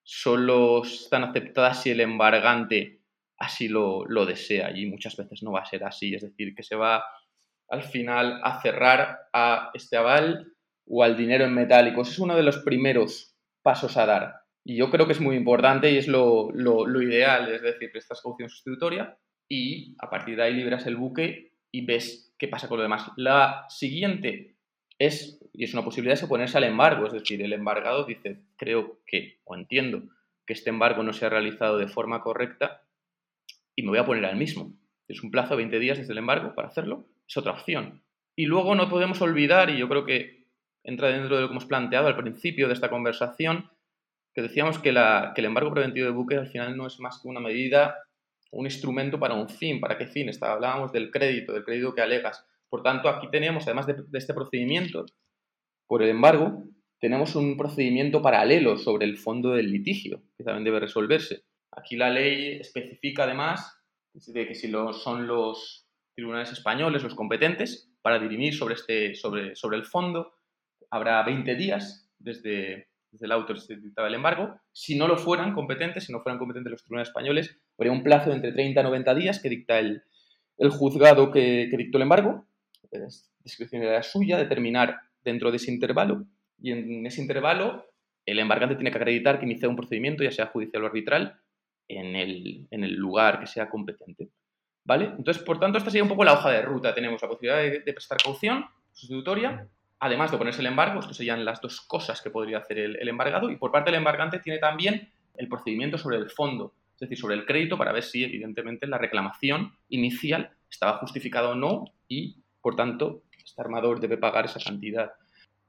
solo 0.03 0.83
están 0.83 1.25
aceptadas 1.25 1.83
si 1.83 1.91
el 1.91 2.01
embargante 2.01 3.01
así 3.41 3.69
lo, 3.69 4.05
desea 4.27 4.71
y 4.77 4.87
muchas 4.87 5.17
veces 5.17 5.43
no 5.43 5.53
va 5.53 5.61
a 5.61 5.65
ser 5.65 5.85
así, 5.85 6.15
es 6.15 6.23
decir, 6.23 6.55
que 6.55 6.63
se 6.63 6.77
va 6.77 7.03
al 7.69 7.83
final 7.83 8.41
a 8.43 8.61
cerrar 8.61 9.19
a 9.33 9.71
este 9.73 9.97
aval 9.97 10.53
o 10.87 11.03
al 11.03 11.17
dinero 11.17 11.45
en 11.45 11.55
metálicos. 11.55 12.11
Es 12.11 12.19
uno 12.19 12.37
de 12.37 12.43
los 12.43 12.59
primeros 12.59 13.37
pasos 13.63 13.97
a 13.97 14.07
dar. 14.07 14.40
Y 14.65 14.77
yo 14.77 14.91
creo 14.91 15.07
que 15.07 15.13
es 15.13 15.21
muy 15.21 15.37
importante 15.37 15.91
y 15.91 15.97
es 15.97 16.09
lo, 16.09 16.53
ideal, 17.03 17.53
es 17.53 17.63
decir, 17.63 17.91
prestas 17.91 18.21
caución 18.21 18.49
sustitutoria 18.49 19.17
y 19.49 19.97
a 19.99 20.11
partir 20.11 20.37
de 20.37 20.43
ahí 20.43 20.55
libras 20.55 20.87
el 20.87 20.97
buque 20.97 21.55
y 21.71 21.85
ves 21.85 22.35
qué 22.39 22.49
pasa 22.49 22.69
con 22.69 22.79
lo 22.79 22.83
demás. 22.83 23.11
La 23.17 23.67
siguiente 23.69 24.57
es 24.99 25.41
y 25.53 25.65
es 25.65 25.75
una 25.75 25.85
posibilidad, 25.85 26.15
es 26.15 26.23
oponerse 26.23 26.59
al 26.59 26.65
embargo. 26.65 27.07
Es 27.07 27.13
decir, 27.13 27.43
el 27.43 27.53
embargado 27.53 28.05
dice, 28.05 28.41
creo 28.57 29.01
que, 29.07 29.41
o 29.45 29.55
entiendo, 29.55 30.03
que 30.47 30.53
este 30.53 30.71
embargo 30.71 31.03
no 31.03 31.13
se 31.13 31.27
ha 31.27 31.29
realizado 31.29 31.79
de 31.79 31.89
forma 31.89 32.23
correcta 32.23 32.83
y 33.77 33.83
me 33.83 33.91
voy 33.91 33.99
a 33.99 34.07
poner 34.07 34.25
al 34.25 34.37
mismo. 34.37 34.73
Es 35.09 35.23
un 35.23 35.31
plazo 35.31 35.51
de 35.51 35.59
20 35.59 35.79
días 35.79 35.99
desde 35.99 36.13
el 36.13 36.19
embargo 36.19 36.55
para 36.55 36.69
hacerlo, 36.69 37.09
es 37.29 37.37
otra 37.37 37.53
opción. 37.53 38.03
Y 38.37 38.47
luego 38.47 38.75
no 38.75 38.89
podemos 38.89 39.21
olvidar, 39.21 39.71
y 39.71 39.79
yo 39.79 39.89
creo 39.89 40.05
que 40.05 40.47
entra 40.85 41.09
dentro 41.09 41.37
de 41.37 41.43
lo 41.43 41.49
que 41.49 41.53
hemos 41.53 41.67
planteado 41.67 42.07
al 42.07 42.17
principio 42.17 42.69
de 42.69 42.75
esta 42.75 42.89
conversación, 42.89 43.71
que 44.33 44.43
decíamos 44.43 44.79
que, 44.79 44.91
el 44.91 45.45
embargo 45.45 45.73
preventivo 45.73 46.07
de 46.07 46.13
buques 46.13 46.39
al 46.39 46.49
final 46.49 46.77
no 46.77 46.87
es 46.87 47.01
más 47.01 47.21
que 47.21 47.29
una 47.29 47.41
medida, 47.41 47.97
un 48.53 48.67
instrumento 48.67 49.19
para 49.19 49.35
un 49.35 49.49
fin. 49.49 49.81
¿Para 49.81 49.99
qué 49.99 50.07
fin? 50.07 50.29
Está, 50.29 50.53
hablábamos 50.53 50.93
del 50.93 51.11
crédito, 51.11 51.53
del 51.53 51.65
crédito 51.65 51.95
que 51.95 52.03
alegas. 52.03 52.47
Por 52.69 52.83
tanto, 52.83 53.09
aquí 53.09 53.29
tenemos, 53.31 53.67
además 53.67 53.87
de, 53.87 53.97
este 54.13 54.35
procedimiento 54.35 55.07
por 55.87 56.03
el 56.03 56.11
embargo, 56.11 56.65
tenemos 57.01 57.35
un 57.35 57.57
procedimiento 57.57 58.23
paralelo 58.23 58.77
sobre 58.77 59.07
el 59.07 59.17
fondo 59.17 59.51
del 59.53 59.73
litigio, 59.73 60.23
que 60.37 60.45
también 60.45 60.65
debe 60.65 60.81
resolverse. 60.81 61.43
Aquí 61.73 61.97
la 61.97 62.11
ley 62.11 62.59
especifica 62.61 63.25
además 63.25 63.77
de 64.13 64.47
que 64.47 64.55
si 64.55 64.71
son 64.71 65.27
los 65.27 65.89
tribunales 66.15 66.53
españoles 66.53 67.03
los 67.03 67.15
competentes 67.15 67.91
para 68.03 68.19
dirimir 68.19 68.55
sobre, 68.55 68.75
este, 68.75 69.15
sobre, 69.15 69.57
sobre 69.57 69.79
el 69.79 69.85
fondo, 69.85 70.35
habrá 70.91 71.23
20 71.23 71.55
días 71.55 72.11
desde, 72.19 72.90
desde 73.11 73.27
el 73.27 73.33
auto 73.33 73.57
se 73.57 73.77
dictaba 73.77 74.09
el 74.09 74.15
embargo. 74.15 74.61
Si 74.73 74.97
no 74.97 75.09
lo 75.09 75.17
fueran 75.17 75.53
competentes, 75.53 76.05
si 76.05 76.13
no 76.13 76.21
fueran 76.21 76.39
competentes 76.39 76.71
los 76.71 76.83
tribunales 76.83 77.09
españoles, 77.09 77.59
habría 77.77 77.93
un 77.93 78.03
plazo 78.03 78.33
entre 78.33 78.53
30 78.53 78.81
y 78.81 78.85
90 78.85 79.15
días 79.15 79.41
que 79.41 79.49
dicta 79.49 79.79
el, 79.79 80.03
juzgado 80.71 81.31
que, 81.31 81.69
que, 81.71 81.77
dictó 81.77 81.99
el 81.99 82.03
embargo. 82.03 82.47
Es 82.91 83.31
discrecionalidad 83.43 84.03
suya, 84.03 84.39
determinar 84.39 85.01
dentro 85.25 85.51
de 85.51 85.57
ese 85.57 85.73
intervalo. 85.73 86.27
Y 86.59 86.73
en 86.73 87.07
ese 87.07 87.23
intervalo, 87.23 87.87
el 88.27 88.39
embargante 88.39 88.77
tiene 88.77 88.91
que 88.91 88.99
acreditar 88.99 89.39
que 89.39 89.47
inicia 89.47 89.69
un 89.69 89.77
procedimiento, 89.77 90.23
ya 90.23 90.31
sea 90.31 90.47
judicial 90.47 90.85
o 90.85 90.87
arbitral, 90.87 91.41
en 91.89 92.15
el, 92.15 92.69
en 92.71 92.85
el 92.85 92.95
lugar 92.95 93.41
que 93.41 93.47
sea 93.47 93.69
competente. 93.69 94.29
¿Vale? 94.85 95.07
Entonces, 95.17 95.43
por 95.43 95.59
tanto, 95.59 95.79
esta 95.79 95.91
sería 95.91 96.05
un 96.05 96.09
poco 96.09 96.25
la 96.25 96.33
hoja 96.33 96.51
de 96.51 96.63
ruta. 96.63 96.95
Tenemos 96.95 97.21
la 97.21 97.29
posibilidad 97.29 97.59
de, 97.59 97.81
de 97.81 97.93
prestar 97.93 98.19
caución 98.19 98.65
sustitutoria, 98.93 99.69
además 100.01 100.31
de 100.31 100.39
ponerse 100.39 100.61
el 100.61 100.67
embargo, 100.67 101.01
estas 101.01 101.17
serían 101.17 101.45
las 101.45 101.61
dos 101.61 101.83
cosas 101.83 102.21
que 102.23 102.31
podría 102.31 102.59
hacer 102.59 102.79
el, 102.79 103.09
embargado, 103.09 103.51
y 103.51 103.57
por 103.57 103.71
parte 103.71 103.91
del 103.91 103.99
embargante 103.99 104.41
tiene 104.41 104.59
también 104.59 105.11
el 105.37 105.49
procedimiento 105.49 105.99
sobre 105.99 106.17
el 106.17 106.31
fondo, 106.31 106.75
es 106.95 107.01
decir, 107.01 107.19
sobre 107.19 107.37
el 107.37 107.47
crédito 107.47 107.77
para 107.77 107.93
ver 107.93 108.03
si 108.03 108.25
evidentemente 108.25 108.87
la 108.87 108.99
reclamación 108.99 109.75
inicial 109.91 110.51
estaba 110.71 110.99
justificada 110.99 111.51
o 111.51 111.55
no 111.55 111.85
y, 112.09 112.37
por 112.63 112.77
tanto, 112.77 113.23
este 113.45 113.61
armador 113.61 114.01
debe 114.01 114.17
pagar 114.17 114.47
esa 114.47 114.61
cantidad. 114.61 115.13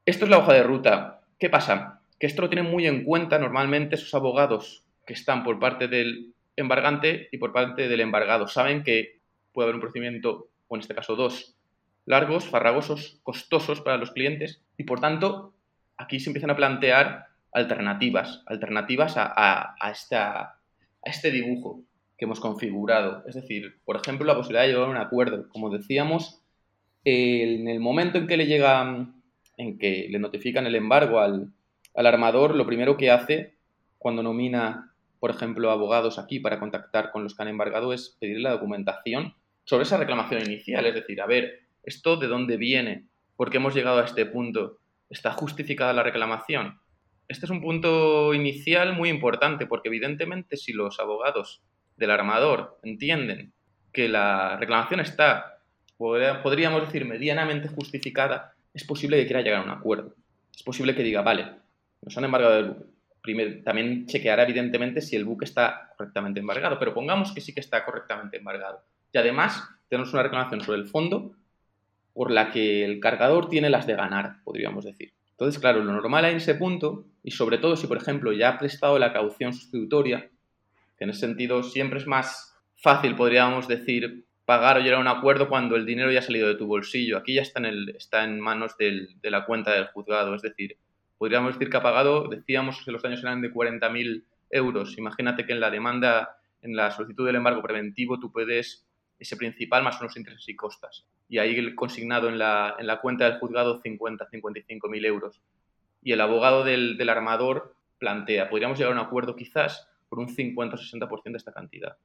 Esto 0.05 0.25
es 0.25 0.31
la 0.31 0.37
hoja 0.37 0.53
de 0.53 0.63
ruta. 0.63 1.21
¿Qué 1.37 1.49
pasa? 1.49 2.01
Que 2.19 2.27
esto 2.27 2.41
lo 2.41 2.49
tienen 2.49 2.71
muy 2.71 2.87
en 2.87 3.03
cuenta 3.03 3.37
normalmente 3.37 3.95
esos 3.95 4.13
abogados 4.13 4.83
que 5.05 5.13
están 5.13 5.43
por 5.43 5.59
parte 5.59 5.87
del 5.87 6.33
embargante 6.55 7.27
y 7.31 7.37
por 7.37 7.51
parte 7.51 7.87
del 7.87 8.01
embargado. 8.01 8.47
Saben 8.47 8.83
que 8.83 9.19
puede 9.51 9.65
haber 9.65 9.75
un 9.75 9.81
procedimiento, 9.81 10.49
o 10.67 10.75
en 10.75 10.81
este 10.81 10.95
caso 10.95 11.15
dos, 11.15 11.55
largos, 12.05 12.45
farragosos, 12.45 13.19
costosos 13.23 13.81
para 13.81 13.97
los 13.97 14.11
clientes 14.11 14.61
y 14.77 14.83
por 14.83 14.99
tanto 14.99 15.53
aquí 15.97 16.19
se 16.19 16.29
empiezan 16.29 16.49
a 16.49 16.55
plantear 16.55 17.27
alternativas, 17.51 18.43
alternativas 18.45 19.15
a, 19.17 19.75
esta, 19.91 20.41
a 20.41 20.59
este 21.03 21.31
dibujo 21.31 21.83
que 22.17 22.25
hemos 22.25 22.39
configurado. 22.39 23.23
Es 23.27 23.35
decir, 23.35 23.79
por 23.85 23.97
ejemplo, 23.97 24.25
la 24.25 24.35
posibilidad 24.35 24.63
de 24.63 24.69
llegar 24.69 24.87
a 24.87 24.91
un 24.91 24.97
acuerdo. 24.97 25.49
Como 25.49 25.69
decíamos, 25.69 26.41
en 27.03 27.67
el 27.67 27.79
momento 27.79 28.17
en 28.17 28.27
que 28.27 28.37
le 28.37 28.45
llega, 28.45 29.07
en 29.57 29.77
que 29.77 30.07
le 30.09 30.19
notifican 30.19 30.65
el 30.65 30.75
embargo 30.75 31.19
al, 31.19 31.51
al 31.95 32.07
armador, 32.07 32.55
lo 32.55 32.65
primero 32.65 32.97
que 32.97 33.11
hace 33.11 33.55
cuando 33.97 34.23
nomina, 34.23 34.93
por 35.19 35.29
ejemplo, 35.29 35.71
abogados 35.71 36.17
aquí 36.17 36.39
para 36.39 36.59
contactar 36.59 37.11
con 37.11 37.23
los 37.23 37.35
que 37.35 37.43
han 37.43 37.49
embargado 37.49 37.93
es 37.93 38.17
pedirle 38.19 38.43
la 38.43 38.51
documentación 38.51 39.35
sobre 39.63 39.83
esa 39.83 39.97
reclamación 39.97 40.41
inicial. 40.43 40.85
Es 40.85 40.95
decir, 40.95 41.21
a 41.21 41.27
ver, 41.27 41.61
¿Esto 41.83 42.17
de 42.17 42.27
dónde 42.27 42.57
viene? 42.57 43.05
¿Por 43.35 43.49
qué 43.49 43.57
hemos 43.57 43.73
llegado 43.73 43.99
a 43.99 44.05
este 44.05 44.25
punto? 44.25 44.77
¿Está 45.09 45.31
justificada 45.31 45.93
la 45.93 46.03
reclamación? 46.03 46.79
Este 47.27 47.45
es 47.45 47.49
un 47.49 47.61
punto 47.61 48.33
inicial 48.33 48.93
muy 48.93 49.09
importante 49.09 49.65
porque 49.65 49.87
evidentemente 49.89 50.57
si 50.57 50.73
los 50.73 50.99
abogados 50.99 51.61
del 51.97 52.11
armador 52.11 52.79
entienden 52.83 53.53
que 53.91 54.09
la 54.09 54.57
reclamación 54.57 54.99
está, 54.99 55.59
podríamos 55.97 56.81
decir, 56.81 57.05
medianamente 57.05 57.67
justificada, 57.67 58.53
es 58.73 58.83
posible 58.83 59.17
que 59.17 59.25
quiera 59.25 59.41
llegar 59.41 59.61
a 59.61 59.63
un 59.63 59.69
acuerdo. 59.69 60.15
Es 60.53 60.63
posible 60.63 60.95
que 60.95 61.03
diga, 61.03 61.21
vale, 61.21 61.47
nos 62.01 62.17
han 62.17 62.25
embargado 62.25 62.59
el 62.59 62.65
buque. 62.65 62.91
También 63.63 64.05
chequeará 64.07 64.43
evidentemente 64.43 65.01
si 65.01 65.15
el 65.15 65.25
buque 65.25 65.45
está 65.45 65.93
correctamente 65.97 66.39
embargado, 66.39 66.77
pero 66.79 66.93
pongamos 66.93 67.33
que 67.33 67.41
sí 67.41 67.53
que 67.53 67.59
está 67.59 67.83
correctamente 67.85 68.37
embargado. 68.37 68.83
Y 69.13 69.17
además 69.17 69.67
tenemos 69.89 70.13
una 70.13 70.23
reclamación 70.23 70.61
sobre 70.61 70.79
el 70.79 70.87
fondo 70.87 71.35
por 72.13 72.31
la 72.31 72.51
que 72.51 72.83
el 72.83 72.99
cargador 72.99 73.49
tiene 73.49 73.69
las 73.69 73.87
de 73.87 73.95
ganar, 73.95 74.37
podríamos 74.43 74.85
decir. 74.85 75.13
Entonces, 75.31 75.59
claro, 75.59 75.83
lo 75.83 75.91
normal 75.91 76.25
en 76.25 76.37
ese 76.37 76.55
punto, 76.55 77.05
y 77.23 77.31
sobre 77.31 77.57
todo 77.57 77.75
si, 77.75 77.87
por 77.87 77.97
ejemplo, 77.97 78.31
ya 78.31 78.49
ha 78.49 78.57
prestado 78.59 78.99
la 78.99 79.13
caución 79.13 79.53
sustitutoria, 79.53 80.29
que 80.97 81.03
en 81.03 81.09
ese 81.09 81.21
sentido 81.21 81.63
siempre 81.63 81.99
es 81.99 82.07
más 82.07 82.55
fácil, 82.75 83.15
podríamos 83.15 83.67
decir, 83.67 84.25
pagar 84.45 84.77
o 84.77 84.81
llegar 84.81 84.97
a 84.97 85.01
un 85.01 85.07
acuerdo 85.07 85.49
cuando 85.49 85.75
el 85.75 85.85
dinero 85.85 86.11
ya 86.11 86.19
ha 86.19 86.23
salido 86.23 86.47
de 86.47 86.55
tu 86.55 86.67
bolsillo. 86.67 87.17
Aquí 87.17 87.35
ya 87.35 87.41
está 87.41 87.59
en, 87.59 87.65
el, 87.65 87.89
está 87.95 88.23
en 88.23 88.39
manos 88.39 88.75
de 88.77 89.07
la 89.23 89.45
cuenta 89.45 89.71
del 89.71 89.87
juzgado. 89.87 90.35
Es 90.35 90.41
decir, 90.41 90.77
podríamos 91.17 91.53
decir 91.53 91.69
que 91.69 91.77
ha 91.77 91.83
pagado, 91.83 92.27
decíamos 92.27 92.81
que 92.83 92.91
los 92.91 93.01
daños 93.01 93.23
eran 93.23 93.41
de 93.41 93.53
40.000 93.53 94.23
euros. 94.49 94.97
Imagínate 94.97 95.45
que 95.45 95.53
en 95.53 95.59
la 95.59 95.69
demanda, 95.69 96.37
en 96.61 96.75
la 96.75 96.91
solicitud 96.91 97.25
del 97.25 97.37
embargo 97.37 97.61
preventivo, 97.61 98.19
tú 98.19 98.31
puedes 98.31 98.85
ese 99.21 99.37
principal 99.37 99.83
más 99.83 100.01
unos 100.01 100.17
intereses 100.17 100.49
y 100.49 100.55
costas. 100.55 101.05
Y 101.29 101.37
ahí 101.37 101.75
consignado 101.75 102.27
en 102.27 102.39
la, 102.39 102.75
en 102.79 102.87
la 102.87 102.99
cuenta 102.99 103.25
del 103.25 103.39
juzgado 103.39 103.79
50, 103.79 104.27
55 104.27 104.89
mil 104.89 105.05
euros. 105.05 105.39
Y 106.01 106.11
el 106.11 106.21
abogado 106.21 106.63
del, 106.63 106.97
del, 106.97 107.09
armador 107.09 107.75
plantea, 107.99 108.49
podríamos 108.49 108.79
llegar 108.79 108.93
a 108.93 108.99
un 108.99 109.05
acuerdo 109.05 109.35
quizás 109.35 109.87
por 110.09 110.17
un 110.17 110.27
50 110.27 110.75
o 110.75 110.79
60% 110.79 111.23
de 111.23 111.37
esta 111.37 111.53
cantidad. 111.53 111.97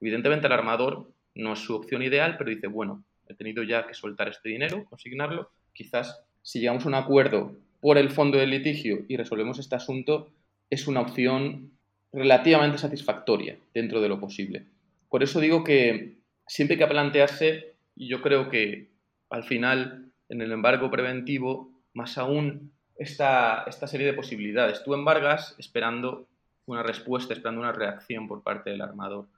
Evidentemente 0.00 0.46
el 0.46 0.52
armador 0.54 1.10
no 1.34 1.52
es 1.52 1.58
su 1.58 1.76
opción 1.76 2.02
ideal, 2.02 2.36
pero 2.38 2.48
dice, 2.48 2.68
bueno, 2.68 3.04
he 3.28 3.34
tenido 3.34 3.62
ya 3.62 3.86
que 3.86 3.92
soltar 3.92 4.28
este 4.28 4.48
dinero, 4.48 4.86
consignarlo, 4.86 5.50
quizás 5.74 6.24
si 6.40 6.58
llegamos 6.58 6.86
a 6.86 6.88
un 6.88 6.94
acuerdo 6.94 7.54
por 7.82 7.98
el 7.98 8.10
fondo 8.10 8.38
del 8.38 8.50
litigio 8.50 9.04
y 9.08 9.18
resolvemos 9.18 9.58
este 9.58 9.76
asunto, 9.76 10.30
es 10.70 10.88
una 10.88 11.02
opción 11.02 11.70
relativamente 12.14 12.78
satisfactoria 12.78 13.58
dentro 13.74 14.00
de 14.00 14.08
lo 14.08 14.18
posible. 14.18 14.64
Por 15.10 15.22
eso 15.22 15.38
digo 15.38 15.64
que 15.64 16.21
siempre 16.52 16.74
hay 16.74 16.80
que 16.80 16.86
plantearse, 16.86 17.76
y 17.96 18.08
yo 18.08 18.20
creo 18.20 18.50
que 18.50 18.90
al 19.30 19.42
final, 19.42 20.12
en 20.28 20.42
el 20.42 20.52
embargo 20.52 20.90
preventivo, 20.90 21.72
más 21.94 22.18
aún 22.18 22.72
esta, 22.98 23.64
esta 23.66 23.86
serie 23.86 24.06
de 24.06 24.12
posibilidades. 24.12 24.84
Tú 24.84 24.92
embargas 24.92 25.54
esperando 25.58 26.28
una 26.66 26.82
respuesta, 26.82 27.32
esperando 27.32 27.62
una 27.62 27.72
reacción 27.72 28.28
por 28.28 28.42
parte 28.42 28.68
del 28.68 28.82
armador 28.82 29.28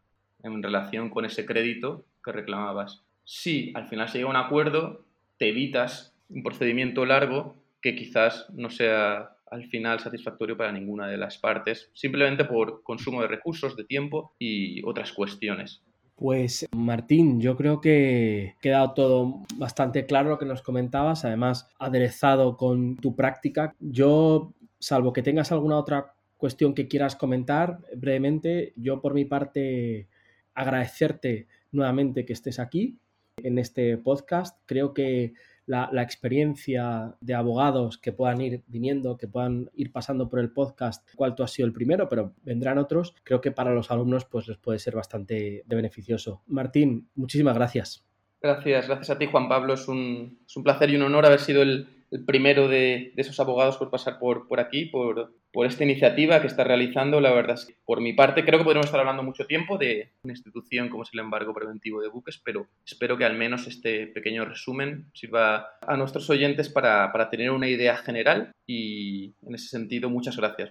en 0.43 0.61
relación 0.61 1.09
con 1.09 1.25
ese 1.25 1.47
crédito 1.47 2.05
que 2.25 2.33
reclamabas. 2.33 3.05
Si 3.23 3.73
al 3.77 3.87
final 3.87 4.09
se 4.09 4.19
llega 4.19 4.29
a 4.29 4.31
un 4.31 4.37
acuerdo, 4.37 5.05
te 5.39 5.51
evitas 5.51 6.17
un 6.29 6.43
procedimiento 6.43 7.07
largo 7.07 7.55
que 7.81 7.95
quizás 7.95 8.51
no 8.51 8.71
sea 8.71 9.37
al 9.53 9.67
final 9.67 10.01
satisfactorio 10.01 10.57
para 10.57 10.73
ninguna 10.73 11.07
de 11.07 11.17
las 11.17 11.39
partes, 11.39 11.93
simplemente 11.95 12.45
por 12.45 12.83
consumo 12.83 13.23
de 13.23 13.29
recursos, 13.29 13.77
de 13.77 13.85
tiempo 13.85 14.35
y 14.37 14.85
otras 14.85 15.13
cuestiones. 15.13 15.81
Pues 16.17 16.67
Martín, 16.73 17.41
yo 17.41 17.57
creo 17.57 17.81
que 17.81 18.55
ha 18.57 18.61
quedado 18.61 18.95
todo 18.95 19.43
bastante 19.57 20.07
claro 20.07 20.31
lo 20.31 20.39
que 20.39 20.47
nos 20.47 20.63
comentabas, 20.63 21.25
además 21.25 21.69
aderezado 21.79 22.57
con 22.57 22.97
tu 22.97 23.17
práctica. 23.17 23.75
Yo, 23.81 24.53
salvo 24.79 25.13
que 25.13 25.23
tengas 25.23 25.51
alguna 25.51 25.77
otra 25.77 26.15
cuestión 26.37 26.75
que 26.75 26.87
quieras 26.87 27.17
comentar 27.17 27.79
brevemente, 27.97 28.73
yo 28.77 29.01
por 29.01 29.15
mi 29.15 29.25
parte 29.25 30.09
agradecerte 30.55 31.49
nuevamente 31.73 32.25
que 32.25 32.33
estés 32.33 32.61
aquí 32.61 32.99
en 33.39 33.59
este 33.59 33.99
podcast. 33.99 34.59
Creo 34.67 34.95
que 34.95 35.35
la, 35.67 36.03
experiencia 36.03 37.17
de 37.21 37.35
abogados 37.35 37.99
que 37.99 38.13
puedan 38.13 38.41
ir 38.41 38.63
viniendo, 38.67 39.17
que 39.17 39.29
puedan 39.29 39.71
ir 39.75 39.93
pasando 39.93 40.29
por 40.29 40.41
el 40.41 40.53
podcast, 40.53 41.09
cual 41.15 41.35
tú 41.35 41.43
has 41.43 41.53
sido 41.53 41.67
el 41.67 41.73
primero, 41.73 42.09
pero 42.09 42.35
vendrán 42.43 42.79
otros, 42.79 43.15
creo 43.25 43.41
que 43.41 43.51
para 43.51 43.73
los 43.73 43.91
alumnos 43.91 44.25
pues 44.25 44.49
les 44.49 44.59
puede 44.59 44.79
ser 44.79 44.95
bastante 44.95 45.65
beneficioso. 45.67 46.43
Martín, 46.47 47.09
muchísimas 47.15 47.55
gracias. 47.55 48.05
Gracias, 48.43 48.87
gracias 48.87 49.11
a 49.11 49.19
ti 49.19 49.27
Juan 49.27 49.49
Pablo. 49.49 49.73
Es 49.73 49.89
un, 49.89 50.39
es 50.47 50.57
un 50.57 50.63
placer 50.63 50.91
y 50.91 50.97
un 50.97 51.03
honor 51.03 51.25
haber 51.25 51.41
sido 51.41 51.63
el, 51.63 51.89
el 52.11 52.25
primero 52.25 52.69
de, 52.69 53.13
esos 53.17 53.39
abogados 53.41 53.77
por 53.77 53.91
pasar 53.91 54.19
por, 54.19 54.49
por 54.49 54.61
aquí, 54.61 54.87
por, 54.87 55.35
por 55.53 55.67
esta 55.67 55.85
iniciativa 55.85 56.41
que 56.41 56.47
está 56.47 56.65
realizando. 56.65 57.21
La 57.21 57.33
verdad 57.33 57.55
es 57.55 57.67
que, 57.67 57.77
por 57.85 58.01
mi 58.01 58.13
parte, 58.13 58.45
creo 58.45 58.59
que 58.59 58.65
podremos 58.65 58.87
estar 58.87 59.01
hablando 59.01 59.23
mucho 59.23 59.47
tiempo 59.47 59.79
de 59.79 60.11
una 60.23 60.33
institución 60.33 60.89
como 60.89 61.05
es 61.05 61.11
el 61.13 61.21
embargo 61.21 61.55
preventivo 61.55 62.01
de 62.01 62.09
buques, 62.09 62.41
pero 62.45 62.67
espero 62.85 63.17
que 63.17 63.25
al 63.25 63.37
menos 63.37 63.67
este 63.67 64.07
pequeño 64.09 64.45
resumen 64.45 65.07
sirva 65.13 65.69
a 65.81 65.97
nuestros 65.97 66.29
oyentes 66.31 66.69
para, 66.69 67.13
para 67.13 67.31
tener 67.31 67.51
una 67.51 67.69
idea 67.69 67.97
general 67.97 68.53
y, 68.67 69.35
en 69.47 69.55
ese 69.55 69.69
sentido, 69.69 70.11
muchas 70.11 70.37
gracias. 70.37 70.71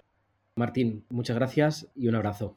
Martín, 0.56 1.04
muchas 1.08 1.36
gracias 1.36 1.88
y 1.96 2.08
un 2.08 2.14
abrazo. 2.14 2.52